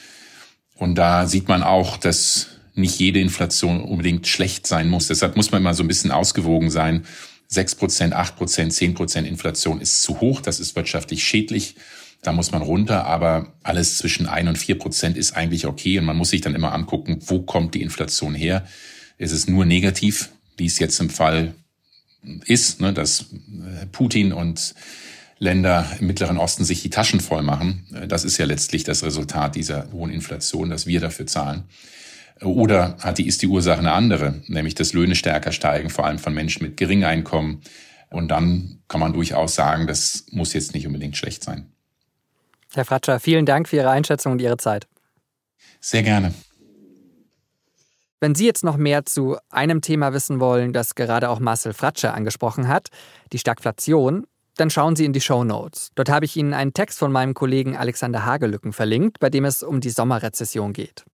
Und 0.73 0.95
da 0.95 1.27
sieht 1.27 1.47
man 1.47 1.61
auch, 1.61 1.97
dass 1.97 2.56
nicht 2.77 2.99
jede 2.99 3.19
Inflation 3.19 3.81
unbedingt 3.81 4.27
schlecht 4.27 4.67
sein 4.67 4.89
muss. 4.89 5.07
Deshalb 5.07 5.35
muss 5.35 5.51
man 5.51 5.61
immer 5.61 5.73
so 5.73 5.83
ein 5.83 5.87
bisschen 5.87 6.11
ausgewogen 6.11 6.69
sein. 6.69 7.05
Sechs 7.47 7.75
Prozent, 7.75 8.13
acht 8.13 8.35
Prozent, 8.35 8.73
zehn 8.73 8.93
Prozent 8.93 9.27
Inflation 9.27 9.81
ist 9.81 10.01
zu 10.01 10.19
hoch. 10.19 10.41
Das 10.41 10.59
ist 10.59 10.75
wirtschaftlich 10.75 11.23
schädlich. 11.23 11.75
Da 12.21 12.31
muss 12.31 12.51
man 12.51 12.61
runter, 12.61 13.05
aber 13.05 13.53
alles 13.63 13.97
zwischen 13.97 14.25
ein 14.27 14.47
und 14.47 14.57
vier 14.57 14.77
Prozent 14.77 15.17
ist 15.17 15.35
eigentlich 15.35 15.65
okay. 15.65 15.99
Und 15.99 16.05
man 16.05 16.17
muss 16.17 16.31
sich 16.31 16.41
dann 16.41 16.55
immer 16.55 16.73
angucken, 16.73 17.19
wo 17.25 17.41
kommt 17.41 17.73
die 17.73 17.81
Inflation 17.81 18.35
her? 18.35 18.67
Ist 19.17 19.31
es 19.31 19.47
nur 19.47 19.65
negativ, 19.65 20.29
wie 20.57 20.65
es 20.65 20.79
jetzt 20.79 20.99
im 20.99 21.09
Fall 21.09 21.53
ist, 22.45 22.81
ne, 22.81 22.93
dass 22.93 23.21
äh, 23.21 23.85
Putin 23.91 24.33
und 24.33 24.73
Länder 25.39 25.87
im 25.99 26.07
Mittleren 26.07 26.37
Osten 26.37 26.65
sich 26.65 26.81
die 26.81 26.89
Taschen 26.89 27.19
voll 27.19 27.43
machen. 27.43 27.85
Äh, 27.93 28.07
das 28.07 28.23
ist 28.23 28.37
ja 28.37 28.45
letztlich 28.45 28.83
das 28.83 29.03
Resultat 29.03 29.55
dieser 29.55 29.91
hohen 29.91 30.11
Inflation, 30.11 30.69
dass 30.69 30.87
wir 30.87 30.99
dafür 30.99 31.27
zahlen. 31.27 31.63
Oder 32.41 32.97
hat 32.99 33.17
die, 33.17 33.27
ist 33.27 33.41
die 33.41 33.47
Ursache 33.47 33.79
eine 33.79 33.93
andere, 33.93 34.41
nämlich 34.47 34.75
dass 34.75 34.93
Löhne 34.93 35.15
stärker 35.15 35.51
steigen, 35.51 35.89
vor 35.89 36.05
allem 36.05 36.19
von 36.19 36.33
Menschen 36.33 36.63
mit 36.63 36.77
geringem 36.77 37.07
Einkommen. 37.07 37.61
Und 38.09 38.29
dann 38.29 38.79
kann 38.87 38.99
man 38.99 39.13
durchaus 39.13 39.55
sagen, 39.55 39.87
das 39.87 40.25
muss 40.31 40.53
jetzt 40.53 40.73
nicht 40.73 40.87
unbedingt 40.87 41.17
schlecht 41.17 41.43
sein. 41.43 41.71
Herr 42.73 42.85
Fratscher, 42.85 43.19
vielen 43.19 43.45
Dank 43.45 43.67
für 43.67 43.77
Ihre 43.77 43.89
Einschätzung 43.89 44.33
und 44.33 44.41
Ihre 44.41 44.57
Zeit. 44.57 44.87
Sehr 45.79 46.03
gerne. 46.03 46.33
Wenn 48.19 48.33
Sie 48.33 48.45
jetzt 48.45 48.63
noch 48.63 48.77
mehr 48.77 49.05
zu 49.05 49.37
einem 49.49 49.81
Thema 49.81 50.13
wissen 50.13 50.39
wollen, 50.39 50.73
das 50.73 50.95
gerade 50.95 51.29
auch 51.29 51.39
Marcel 51.39 51.73
Fratscher 51.73 52.13
angesprochen 52.13 52.67
hat, 52.67 52.89
die 53.31 53.39
Stagflation, 53.39 54.25
Dann 54.57 54.71
schauen 54.71 54.95
Sie 54.95 55.05
in 55.05 55.13
die 55.13 55.21
Show 55.21 55.43
Notes. 55.43 55.91
Dort 55.93 56.09
habe 56.09 56.25
ich 56.25 56.35
Ihnen 56.35 56.55
einen 56.55 56.73
Text 56.73 56.97
von 56.97 57.11
meinem 57.11 57.35
Kollegen 57.35 57.77
Alexander 57.77 58.25
Hagelücken 58.25 58.73
verlinkt, 58.73 59.19
bei 59.19 59.29
dem 59.29 59.45
es 59.45 59.61
um 59.61 59.81
die 59.81 59.91
Sommerrezession 59.91 60.73
geht. 60.73 61.05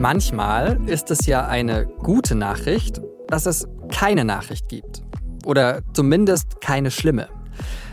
Manchmal 0.00 0.80
ist 0.86 1.10
es 1.10 1.26
ja 1.26 1.46
eine 1.46 1.84
gute 1.84 2.34
Nachricht, 2.34 3.02
dass 3.28 3.44
es 3.44 3.68
keine 3.90 4.24
Nachricht 4.24 4.70
gibt. 4.70 5.02
Oder 5.44 5.82
zumindest 5.92 6.62
keine 6.62 6.90
schlimme. 6.90 7.28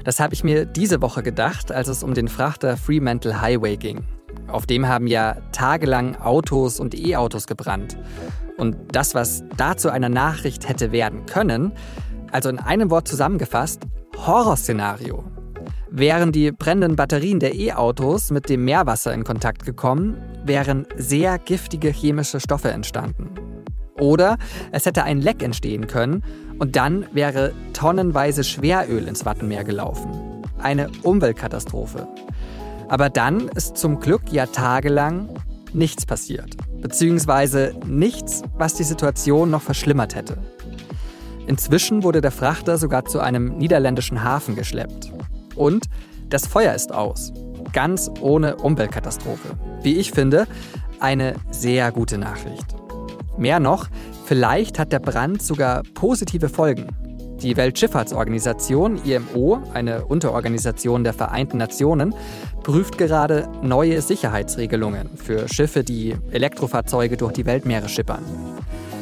Das 0.05 0.21
habe 0.21 0.33
ich 0.33 0.41
mir 0.41 0.63
diese 0.63 1.01
Woche 1.01 1.21
gedacht, 1.21 1.69
als 1.69 1.89
es 1.89 2.03
um 2.03 2.13
den 2.13 2.29
Frachter 2.29 2.77
Fremantle 2.77 3.41
Highway 3.41 3.75
ging. 3.75 4.05
Auf 4.47 4.65
dem 4.65 4.87
haben 4.87 5.07
ja 5.07 5.35
tagelang 5.51 6.15
Autos 6.15 6.79
und 6.79 6.95
E-Autos 6.95 7.45
gebrannt. 7.45 7.97
Und 8.57 8.77
das, 8.93 9.13
was 9.13 9.43
dazu 9.57 9.89
einer 9.89 10.07
Nachricht 10.07 10.69
hätte 10.69 10.93
werden 10.93 11.25
können, 11.25 11.73
also 12.31 12.47
in 12.47 12.57
einem 12.57 12.89
Wort 12.89 13.09
zusammengefasst, 13.09 13.81
Horrorszenario. 14.15 15.25
Wären 15.89 16.31
die 16.31 16.51
brennenden 16.51 16.95
Batterien 16.95 17.39
der 17.39 17.55
E-Autos 17.55 18.31
mit 18.31 18.49
dem 18.49 18.65
Meerwasser 18.65 19.13
in 19.13 19.23
Kontakt 19.23 19.65
gekommen, 19.65 20.17
wären 20.43 20.85
sehr 20.97 21.39
giftige 21.39 21.89
chemische 21.89 22.39
Stoffe 22.39 22.71
entstanden. 22.71 23.29
Oder 23.99 24.37
es 24.71 24.85
hätte 24.85 25.03
ein 25.03 25.21
Leck 25.21 25.41
entstehen 25.41 25.87
können 25.87 26.23
und 26.59 26.75
dann 26.75 27.05
wäre 27.13 27.53
tonnenweise 27.73 28.43
Schweröl 28.43 29.07
ins 29.07 29.25
Wattenmeer 29.25 29.63
gelaufen. 29.63 30.43
Eine 30.59 30.89
Umweltkatastrophe. 31.03 32.07
Aber 32.89 33.09
dann 33.09 33.47
ist 33.49 33.77
zum 33.77 33.99
Glück 33.99 34.23
ja 34.31 34.45
tagelang 34.45 35.29
nichts 35.73 36.05
passiert. 36.05 36.55
Beziehungsweise 36.81 37.73
nichts, 37.85 38.43
was 38.57 38.75
die 38.75 38.83
Situation 38.83 39.49
noch 39.49 39.61
verschlimmert 39.61 40.15
hätte. 40.15 40.37
Inzwischen 41.47 42.03
wurde 42.03 42.21
der 42.21 42.31
Frachter 42.31 42.77
sogar 42.77 43.05
zu 43.05 43.19
einem 43.19 43.57
niederländischen 43.57 44.23
Hafen 44.23 44.55
geschleppt. 44.55 45.11
Und 45.57 45.87
das 46.29 46.47
Feuer 46.47 46.73
ist 46.73 46.93
aus. 46.93 47.33
Ganz 47.73 48.09
ohne 48.21 48.55
Umweltkatastrophe. 48.57 49.49
Wie 49.81 49.97
ich 49.97 50.11
finde, 50.11 50.47
eine 50.99 51.35
sehr 51.51 51.91
gute 51.91 52.17
Nachricht. 52.17 52.75
Mehr 53.37 53.59
noch, 53.59 53.87
vielleicht 54.25 54.79
hat 54.79 54.91
der 54.91 54.99
Brand 54.99 55.41
sogar 55.41 55.83
positive 55.93 56.49
Folgen. 56.49 56.87
Die 57.41 57.55
Weltschifffahrtsorganisation 57.55 58.99
IMO, 59.05 59.61
eine 59.73 60.05
Unterorganisation 60.05 61.03
der 61.03 61.13
Vereinten 61.13 61.57
Nationen, 61.57 62.15
prüft 62.63 62.97
gerade 62.97 63.47
neue 63.61 64.01
Sicherheitsregelungen 64.01 65.09
für 65.17 65.47
Schiffe, 65.47 65.83
die 65.83 66.15
Elektrofahrzeuge 66.31 67.15
durch 67.15 67.33
die 67.33 67.45
Weltmeere 67.45 67.89
schippern. 67.89 68.23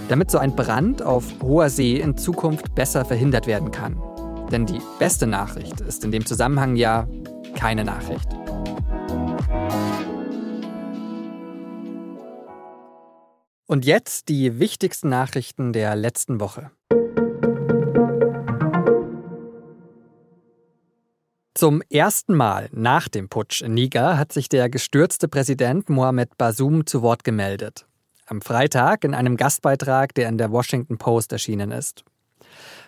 Damit 0.09 0.31
so 0.31 0.37
ein 0.37 0.53
Brand 0.53 1.01
auf 1.01 1.23
hoher 1.41 1.69
See 1.69 1.95
in 1.95 2.17
Zukunft 2.17 2.75
besser 2.75 3.05
verhindert 3.05 3.47
werden 3.47 3.71
kann. 3.71 3.95
Denn 4.51 4.65
die 4.65 4.81
beste 4.99 5.27
Nachricht 5.27 5.81
ist 5.81 6.03
in 6.03 6.11
dem 6.11 6.25
Zusammenhang 6.25 6.75
ja 6.75 7.07
keine 7.55 7.83
Nachricht. 7.83 8.27
Und 13.67 13.85
jetzt 13.85 14.29
die 14.29 14.59
wichtigsten 14.59 15.09
Nachrichten 15.09 15.73
der 15.73 15.95
letzten 15.95 16.39
Woche. 16.39 16.71
Zum 21.55 21.81
ersten 21.89 22.35
Mal 22.35 22.69
nach 22.73 23.07
dem 23.07 23.29
Putsch 23.29 23.61
in 23.61 23.73
Niger 23.73 24.17
hat 24.17 24.33
sich 24.33 24.49
der 24.49 24.69
gestürzte 24.69 25.27
Präsident 25.27 25.89
Mohamed 25.89 26.37
Bazoum 26.37 26.85
zu 26.85 27.01
Wort 27.01 27.23
gemeldet. 27.23 27.87
Am 28.27 28.41
Freitag 28.41 29.03
in 29.03 29.13
einem 29.13 29.37
Gastbeitrag, 29.37 30.13
der 30.15 30.29
in 30.29 30.37
der 30.37 30.51
Washington 30.51 30.97
Post 30.97 31.31
erschienen 31.31 31.71
ist. 31.71 32.03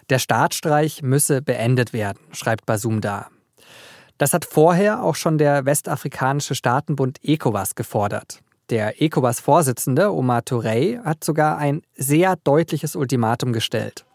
Der 0.09 0.19
Staatsstreich 0.19 1.01
müsse 1.01 1.41
beendet 1.41 1.91
werden, 1.91 2.19
schreibt 2.31 2.65
Bazoum 2.65 3.01
da. 3.01 3.27
Das 4.17 4.33
hat 4.33 4.45
vorher 4.45 5.03
auch 5.03 5.15
schon 5.15 5.37
der 5.37 5.65
westafrikanische 5.65 6.55
Staatenbund 6.55 7.19
ECOWAS 7.23 7.75
gefordert. 7.75 8.39
Der 8.69 9.01
ECOWAS-Vorsitzende 9.01 10.11
Omar 10.11 10.41
Touré 10.41 11.03
hat 11.03 11.23
sogar 11.23 11.57
ein 11.57 11.81
sehr 11.95 12.35
deutliches 12.35 12.95
Ultimatum 12.95 13.53
gestellt. 13.53 14.05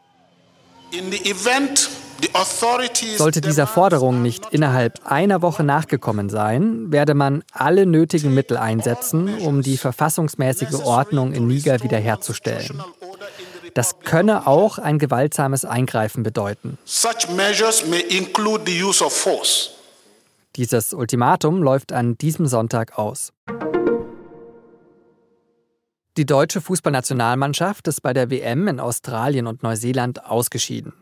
Sollte 3.16 3.40
dieser 3.40 3.66
Forderung 3.66 4.22
nicht 4.22 4.52
innerhalb 4.52 5.00
einer 5.06 5.40
Woche 5.40 5.64
nachgekommen 5.64 6.28
sein, 6.28 6.92
werde 6.92 7.14
man 7.14 7.42
alle 7.52 7.86
nötigen 7.86 8.34
Mittel 8.34 8.58
einsetzen, 8.58 9.38
um 9.38 9.62
die 9.62 9.78
verfassungsmäßige 9.78 10.74
Ordnung 10.84 11.32
in 11.32 11.46
Niger 11.46 11.82
wiederherzustellen. 11.82 12.82
Das 13.74 14.00
könne 14.00 14.46
auch 14.46 14.78
ein 14.78 14.98
gewaltsames 14.98 15.64
Eingreifen 15.64 16.22
bedeuten. 16.22 16.78
Dieses 20.56 20.92
Ultimatum 20.92 21.62
läuft 21.62 21.92
an 21.92 22.18
diesem 22.18 22.46
Sonntag 22.46 22.98
aus. 22.98 23.32
Die 26.18 26.26
deutsche 26.26 26.60
Fußballnationalmannschaft 26.60 27.88
ist 27.88 28.02
bei 28.02 28.12
der 28.12 28.30
WM 28.30 28.68
in 28.68 28.80
Australien 28.80 29.46
und 29.46 29.62
Neuseeland 29.62 30.26
ausgeschieden. 30.26 30.92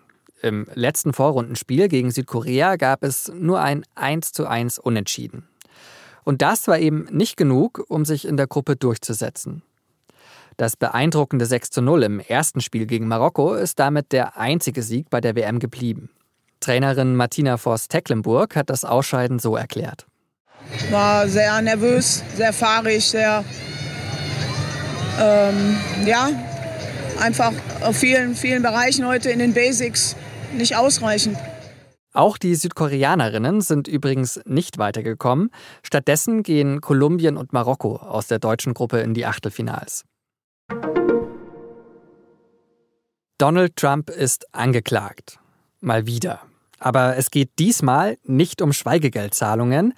Im 0.41 0.69
letzten 0.75 1.13
Vorrundenspiel 1.13 1.89
gegen 1.89 2.13
Südkorea 2.13 2.77
gab 2.77 3.03
es 3.03 3.31
nur 3.35 3.61
ein 3.61 3.85
1:1 3.97 4.79
Unentschieden. 4.79 5.49
Und 6.23 6.43
das 6.43 6.69
war 6.69 6.79
eben 6.79 7.09
nicht 7.11 7.37
genug, 7.37 7.85
um 7.89 8.05
sich 8.05 8.25
in 8.25 8.37
der 8.37 8.47
Gruppe 8.47 8.77
durchzusetzen. 8.77 9.63
Das 10.61 10.77
beeindruckende 10.77 11.47
6:0 11.47 12.03
im 12.03 12.21
ersten 12.21 12.61
Spiel 12.61 12.85
gegen 12.85 13.09
Marokko 13.09 13.55
ist 13.55 13.79
damit 13.79 14.13
der 14.13 14.37
einzige 14.37 14.83
Sieg 14.83 15.09
bei 15.09 15.23
der 15.23 15.35
WM 15.35 15.59
geblieben. 15.59 16.11
Trainerin 16.61 17.17
Martina 17.17 17.57
Forst-Tecklenburg 17.57 18.57
hat 18.57 18.69
das 18.69 18.85
Ausscheiden 18.85 19.39
so 19.39 19.57
erklärt. 19.57 20.07
War 20.91 21.27
sehr 21.29 21.63
nervös, 21.63 22.23
sehr 22.37 22.53
fahrig, 22.53 23.07
sehr 23.07 23.43
ähm, 25.19 25.79
ja, 26.05 26.29
einfach 27.19 27.55
auf 27.81 27.97
vielen, 27.97 28.35
vielen 28.35 28.63
Bereichen 28.63 29.07
heute 29.07 29.31
in 29.31 29.39
den 29.39 29.55
Basics 29.55 30.15
nicht 30.53 30.77
ausreichend. 30.77 31.39
Auch 32.13 32.37
die 32.37 32.55
Südkoreanerinnen 32.55 33.63
sind 33.63 33.89
übrigens 33.89 34.39
nicht 34.45 34.77
weitergekommen. 34.77 35.49
Stattdessen 35.83 36.43
gehen 36.43 36.83
Kolumbien 36.83 37.39
und 37.39 37.55
Marokko 37.55 37.97
aus 37.97 38.27
der 38.27 38.39
deutschen 38.39 38.75
Gruppe 38.75 39.01
in 39.01 39.15
die 39.15 39.25
Achtelfinals. 39.25 40.05
Donald 43.39 43.75
Trump 43.77 44.11
ist 44.11 44.47
angeklagt. 44.55 45.39
Mal 45.81 46.07
wieder. 46.07 46.41
Aber 46.79 47.17
es 47.17 47.31
geht 47.31 47.59
diesmal 47.59 48.19
nicht 48.25 48.61
um 48.61 48.75
Schweigegeldzahlungen, 48.75 49.95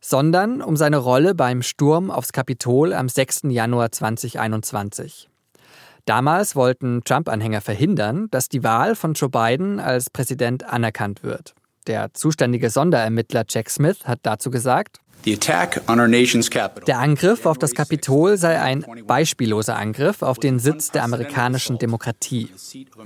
sondern 0.00 0.60
um 0.60 0.76
seine 0.76 0.96
Rolle 0.96 1.36
beim 1.36 1.62
Sturm 1.62 2.10
aufs 2.10 2.32
Kapitol 2.32 2.92
am 2.92 3.08
6. 3.08 3.42
Januar 3.44 3.92
2021. 3.92 5.28
Damals 6.04 6.56
wollten 6.56 7.02
Trump-Anhänger 7.04 7.60
verhindern, 7.60 8.26
dass 8.30 8.48
die 8.48 8.64
Wahl 8.64 8.96
von 8.96 9.14
Joe 9.14 9.28
Biden 9.28 9.78
als 9.78 10.10
Präsident 10.10 10.64
anerkannt 10.64 11.22
wird. 11.22 11.54
Der 11.86 12.12
zuständige 12.14 12.70
Sonderermittler 12.70 13.44
Jack 13.48 13.70
Smith 13.70 14.04
hat 14.04 14.20
dazu 14.22 14.50
gesagt, 14.50 14.98
der 15.24 16.98
Angriff 16.98 17.46
auf 17.46 17.58
das 17.58 17.74
Kapitol 17.74 18.36
sei 18.36 18.60
ein 18.60 18.84
beispielloser 19.06 19.76
Angriff 19.76 20.22
auf 20.22 20.38
den 20.38 20.58
Sitz 20.58 20.90
der 20.90 21.04
amerikanischen 21.04 21.78
Demokratie, 21.78 22.48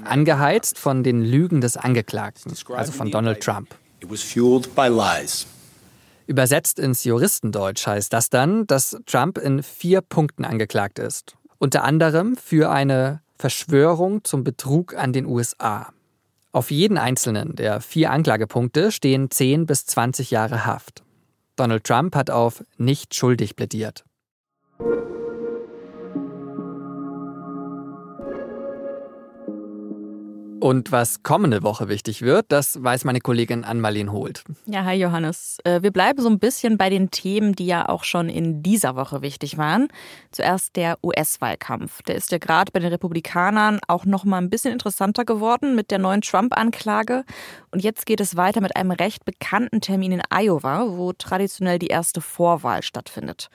angeheizt 0.05 0.79
von 0.79 1.03
den 1.03 1.22
Lügen 1.22 1.61
des 1.61 1.77
Angeklagten, 1.77 2.55
also 2.68 2.92
von 2.92 3.11
Donald 3.11 3.40
Trump. 3.42 3.74
Übersetzt 6.27 6.79
ins 6.79 7.05
Juristendeutsch 7.05 7.87
heißt 7.87 8.12
das 8.12 8.31
dann, 8.31 8.66
dass 8.66 8.96
Trump 9.07 9.38
in 9.38 9.62
vier 9.62 10.00
Punkten 10.00 10.44
angeklagt 10.44 10.98
ist. 10.98 11.37
Unter 11.59 11.85
anderem 11.85 12.37
für 12.37 12.70
eine 12.70 13.20
Verschwörung 13.37 14.24
zum 14.24 14.44
Betrug 14.44 14.94
an 14.94 15.12
den 15.12 15.27
USA. 15.27 15.92
Auf 16.53 16.70
jeden 16.70 16.98
einzelnen 16.98 17.57
der 17.57 17.81
vier 17.81 18.11
Anklagepunkte 18.11 18.92
stehen 18.92 19.31
10 19.31 19.66
bis 19.66 19.87
20 19.87 20.31
Jahre 20.31 20.64
Haft. 20.64 21.04
Donald 21.57 21.85
Trump 21.85 22.17
hat 22.17 22.31
auf 22.31 22.64
nicht 22.77 23.14
schuldig 23.14 23.57
plädiert. 23.57 24.05
Und 30.64 30.92
was 30.92 31.22
kommende 31.22 31.62
Woche 31.62 31.90
wichtig 31.90 32.22
wird, 32.22 32.46
das 32.48 32.83
weiß 32.83 33.05
meine 33.05 33.20
Kollegin 33.20 33.64
Ann-Marleen 33.64 34.11
Holt. 34.12 34.44
Ja, 34.64 34.87
hi 34.87 34.94
Johannes. 34.94 35.59
Äh, 35.64 35.83
wir 35.83 35.90
bleiben 35.90 36.22
so 36.22 36.31
ein 36.31 36.38
bisschen 36.38 36.79
bei 36.79 36.88
den 36.88 37.11
Themen, 37.11 37.55
die 37.55 37.66
ja 37.66 37.87
auch 37.87 38.03
schon 38.03 38.31
in 38.31 38.62
dieser 38.62 38.96
Woche 38.96 39.20
wichtig 39.20 39.59
waren. 39.59 39.88
Zuerst 40.31 40.77
der 40.77 40.96
US-Wahlkampf. 41.05 42.00
Der 42.05 42.14
ist 42.14 42.33
ja 42.33 42.38
gerade 42.38 42.72
bei 42.72 42.81
den 42.81 42.88
Republikanern 42.88 43.79
auch 43.88 44.07
noch 44.07 44.24
mal 44.24 44.38
ein 44.38 44.48
bisschen 44.48 44.72
interessanter 44.72 45.27
geworden 45.27 45.74
mit 45.74 45.90
der 45.90 45.98
neuen 45.98 46.22
Trump-Anklage. 46.22 47.24
Und 47.70 47.85
jetzt 47.85 48.07
geht 48.07 48.22
es 48.22 48.35
weiter 48.35 48.62
mit 48.62 48.74
einem 48.74 48.92
recht 48.92 49.27
bekannten 49.27 49.83
Termin 49.83 50.12
in 50.12 50.22
Iowa, 50.31 50.87
wo 50.88 51.12
traditionell 51.12 51.79
die 51.79 51.88
erste 51.88 52.22
Vorwahl 52.22 52.83
stattfindet. 52.83 53.50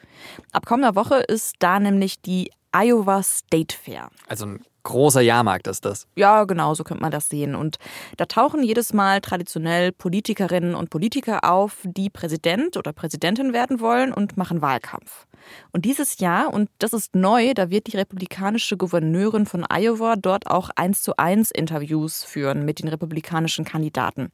Ab 0.51 0.67
kommender 0.67 0.93
Woche 0.93 1.15
ist 1.15 1.55
da 1.57 1.79
nämlich 1.79 2.21
die 2.21 2.51
Iowa 2.71 3.23
State 3.23 3.75
Fair. 3.75 4.09
Also 4.27 4.45
ein 4.45 4.65
großer 4.83 5.21
Jahrmarkt 5.21 5.67
ist 5.67 5.85
das. 5.85 6.07
Ja, 6.15 6.45
genau, 6.45 6.73
so 6.73 6.83
könnte 6.83 7.01
man 7.01 7.11
das 7.11 7.29
sehen. 7.29 7.55
Und 7.55 7.77
da 8.17 8.25
tauchen 8.25 8.63
jedes 8.63 8.93
Mal 8.93 9.21
traditionell 9.21 9.91
Politikerinnen 9.91 10.75
und 10.75 10.89
Politiker 10.89 11.43
auf, 11.43 11.77
die 11.83 12.09
Präsident 12.09 12.77
oder 12.77 12.93
Präsidentin 12.93 13.53
werden 13.53 13.79
wollen 13.79 14.13
und 14.13 14.37
machen 14.37 14.61
Wahlkampf. 14.61 15.27
Und 15.71 15.85
dieses 15.85 16.19
Jahr, 16.19 16.53
und 16.53 16.69
das 16.79 16.93
ist 16.93 17.15
neu, 17.15 17.53
da 17.53 17.69
wird 17.69 17.87
die 17.87 17.97
republikanische 17.97 18.77
Gouverneurin 18.77 19.45
von 19.45 19.65
Iowa 19.69 20.15
dort 20.15 20.47
auch 20.47 20.69
eins 20.75 21.01
zu 21.01 21.17
eins 21.17 21.51
Interviews 21.51 22.23
führen 22.23 22.65
mit 22.65 22.79
den 22.79 22.87
republikanischen 22.87 23.65
Kandidaten. 23.65 24.29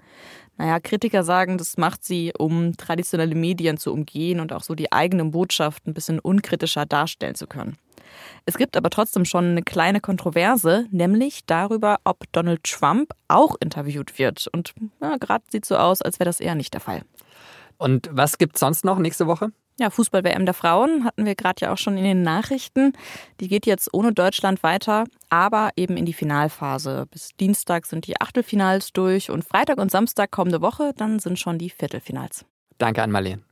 Naja, 0.58 0.80
Kritiker 0.80 1.24
sagen, 1.24 1.58
das 1.58 1.78
macht 1.78 2.04
sie, 2.04 2.32
um 2.38 2.78
traditionelle 2.78 3.36
Medien 3.36 3.78
zu 3.78 3.92
umgehen 3.92 4.40
und 4.40 4.54
auch 4.54 4.64
so 4.64 4.74
die 4.74 4.92
eigenen 4.92 5.32
Botschaften 5.32 5.92
ein 5.92 5.94
bisschen 5.94 6.20
unkritischer 6.20 6.86
darstellen 6.86 7.36
zu 7.36 7.46
können. 7.46 7.78
Es 8.46 8.58
gibt 8.58 8.78
aber 8.78 8.90
trotzdem 8.90 9.26
schon 9.26 9.46
eine 9.46 9.64
kleine 9.64 10.02
Kontroverse, 10.02 10.86
nämlich 10.92 11.46
darüber, 11.46 11.98
ob 12.04 12.32
Donald 12.32 12.64
Trump 12.64 13.12
auch 13.28 13.56
interviewt 13.60 14.18
wird. 14.20 14.48
Und 14.48 14.74
gerade 15.20 15.44
sieht 15.50 15.66
so 15.66 15.78
aus, 15.78 16.02
als 16.02 16.20
wäre 16.20 16.30
das 16.30 16.40
eher 16.40 16.56
nicht 16.56 16.74
der 16.74 16.82
Fall. 16.82 17.02
Und 17.78 18.10
was 18.12 18.38
gibt 18.38 18.56
es 18.56 18.60
sonst 18.62 18.86
noch 18.86 19.00
nächste 19.00 19.28
Woche? 19.28 19.52
Ja, 19.78 19.90
Fußball-WM 19.90 20.46
der 20.46 20.54
Frauen 20.54 21.04
hatten 21.04 21.26
wir 21.26 21.36
gerade 21.36 21.66
ja 21.66 21.74
auch 21.74 21.78
schon 21.78 21.98
in 21.98 22.06
den 22.06 22.22
Nachrichten. 22.22 22.94
Die 23.42 23.50
geht 23.50 23.66
jetzt 23.66 23.94
ohne 23.94 24.14
Deutschland 24.14 24.64
weiter, 24.64 25.04
aber 25.30 25.72
eben 25.76 25.98
in 25.98 26.06
die 26.06 26.14
Finalphase. 26.14 27.08
Bis 27.12 27.32
Dienstag 27.38 27.86
sind 27.86 28.08
die 28.08 28.22
Achtelfinals 28.22 28.94
durch 28.94 29.30
und 29.30 29.44
Freitag 29.44 29.78
und 29.78 29.92
Samstag 29.92 30.32
kommende 30.32 30.62
Woche, 30.62 30.94
dann 30.96 31.20
sind 31.20 31.40
schon 31.40 31.58
die 31.58 31.70
Viertelfinals. 31.70 32.46
Danke 32.78 33.04
an 33.04 33.12
Marleen. 33.12 33.44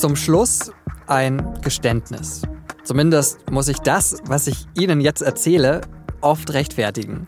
Zum 0.00 0.16
Schluss 0.16 0.72
ein 1.08 1.58
Geständnis. 1.60 2.40
Zumindest 2.84 3.50
muss 3.50 3.68
ich 3.68 3.80
das, 3.80 4.16
was 4.24 4.46
ich 4.46 4.66
Ihnen 4.72 5.02
jetzt 5.02 5.20
erzähle, 5.20 5.82
oft 6.22 6.54
rechtfertigen. 6.54 7.26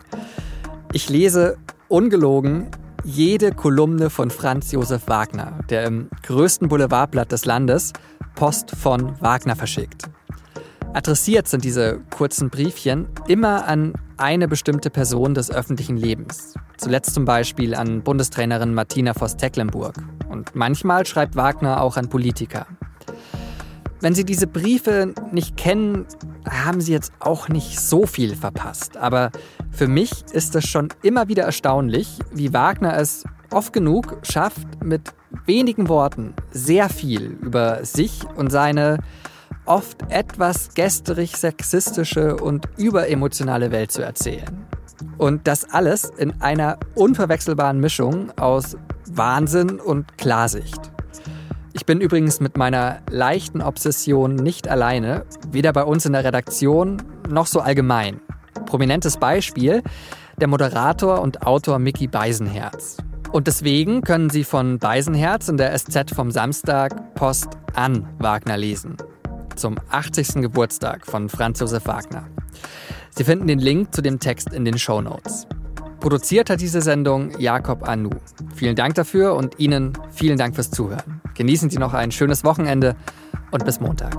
Ich 0.91 1.07
lese 1.07 1.59
ungelogen 1.87 2.71
jede 3.03 3.51
Kolumne 3.51 4.09
von 4.09 4.31
Franz 4.31 4.71
Josef 4.71 5.03
Wagner, 5.05 5.59
der 5.69 5.85
im 5.85 6.09
größten 6.23 6.67
Boulevardblatt 6.67 7.31
des 7.31 7.45
Landes 7.45 7.93
Post 8.33 8.71
von 8.71 9.21
Wagner 9.21 9.55
verschickt. 9.55 10.09
Adressiert 10.93 11.47
sind 11.47 11.63
diese 11.63 12.01
kurzen 12.11 12.51
Briefchen 12.51 13.07
immer 13.27 13.65
an 13.65 13.93
eine 14.17 14.47
bestimmte 14.47 14.91
Person 14.91 15.33
des 15.33 15.49
öffentlichen 15.49 15.97
Lebens. 15.97 16.53
Zuletzt 16.77 17.15
zum 17.15 17.25
Beispiel 17.25 17.73
an 17.73 18.03
Bundestrainerin 18.03 18.75
Martina 18.75 19.15
Voss-Tecklenburg. 19.15 19.95
Und 20.29 20.55
manchmal 20.55 21.07
schreibt 21.07 21.35
Wagner 21.35 21.81
auch 21.81 21.97
an 21.97 22.09
Politiker. 22.09 22.67
Wenn 24.01 24.13
Sie 24.13 24.23
diese 24.23 24.45
Briefe 24.45 25.15
nicht 25.31 25.57
kennen, 25.57 26.05
haben 26.47 26.79
Sie 26.79 26.91
jetzt 26.91 27.11
auch 27.19 27.49
nicht 27.49 27.79
so 27.79 28.05
viel 28.05 28.35
verpasst. 28.35 28.95
Aber 28.95 29.31
für 29.71 29.87
mich 29.87 30.11
ist 30.31 30.55
es 30.55 30.65
schon 30.65 30.89
immer 31.01 31.27
wieder 31.27 31.43
erstaunlich, 31.43 32.19
wie 32.31 32.53
Wagner 32.53 32.97
es 32.97 33.23
oft 33.49 33.73
genug 33.73 34.17
schafft, 34.21 34.67
mit 34.83 35.13
wenigen 35.47 35.89
Worten 35.89 36.35
sehr 36.51 36.87
viel 36.89 37.37
über 37.41 37.83
sich 37.83 38.21
und 38.35 38.51
seine 38.51 38.99
oft 39.65 39.97
etwas 40.09 40.73
gästerig 40.73 41.35
sexistische 41.37 42.35
und 42.35 42.67
überemotionale 42.77 43.71
Welt 43.71 43.91
zu 43.91 44.01
erzählen. 44.01 44.65
Und 45.17 45.47
das 45.47 45.69
alles 45.69 46.11
in 46.17 46.41
einer 46.41 46.77
unverwechselbaren 46.95 47.79
Mischung 47.79 48.31
aus 48.37 48.77
Wahnsinn 49.09 49.79
und 49.79 50.17
Klarsicht. 50.17 50.91
Ich 51.73 51.85
bin 51.85 52.01
übrigens 52.01 52.39
mit 52.39 52.57
meiner 52.57 52.99
leichten 53.09 53.61
Obsession 53.61 54.35
nicht 54.35 54.67
alleine, 54.67 55.25
weder 55.49 55.73
bei 55.73 55.83
uns 55.83 56.05
in 56.05 56.13
der 56.13 56.23
Redaktion 56.23 57.01
noch 57.29 57.47
so 57.47 57.61
allgemein. 57.61 58.21
Prominentes 58.65 59.17
Beispiel, 59.17 59.81
der 60.39 60.47
Moderator 60.47 61.21
und 61.21 61.45
Autor 61.45 61.79
Mickey 61.79 62.07
Beisenherz. 62.07 62.97
Und 63.31 63.47
deswegen 63.47 64.01
können 64.01 64.29
Sie 64.29 64.43
von 64.43 64.77
Beisenherz 64.77 65.47
in 65.47 65.57
der 65.57 65.77
SZ 65.77 66.11
vom 66.13 66.29
Samstag 66.29 67.15
Post 67.15 67.49
an 67.73 68.07
Wagner 68.19 68.57
lesen 68.57 68.97
zum 69.55 69.75
80. 69.89 70.41
Geburtstag 70.41 71.05
von 71.05 71.29
Franz 71.29 71.59
Josef 71.59 71.85
Wagner. 71.85 72.27
Sie 73.11 73.23
finden 73.23 73.47
den 73.47 73.59
Link 73.59 73.93
zu 73.93 74.01
dem 74.01 74.19
Text 74.19 74.53
in 74.53 74.65
den 74.65 74.77
Show 74.77 75.01
Notes. 75.01 75.47
Produziert 75.99 76.49
hat 76.49 76.59
diese 76.59 76.81
Sendung 76.81 77.31
Jakob 77.39 77.87
Anu. 77.87 78.09
Vielen 78.55 78.75
Dank 78.75 78.95
dafür 78.95 79.35
und 79.35 79.59
Ihnen 79.59 79.93
vielen 80.11 80.37
Dank 80.37 80.55
fürs 80.55 80.69
Zuhören. 80.69 81.21
Genießen 81.33 81.69
Sie 81.69 81.77
noch 81.77 81.93
ein 81.93 82.11
schönes 82.11 82.43
Wochenende 82.43 82.95
und 83.51 83.63
bis 83.65 83.79
Montag. 83.79 84.17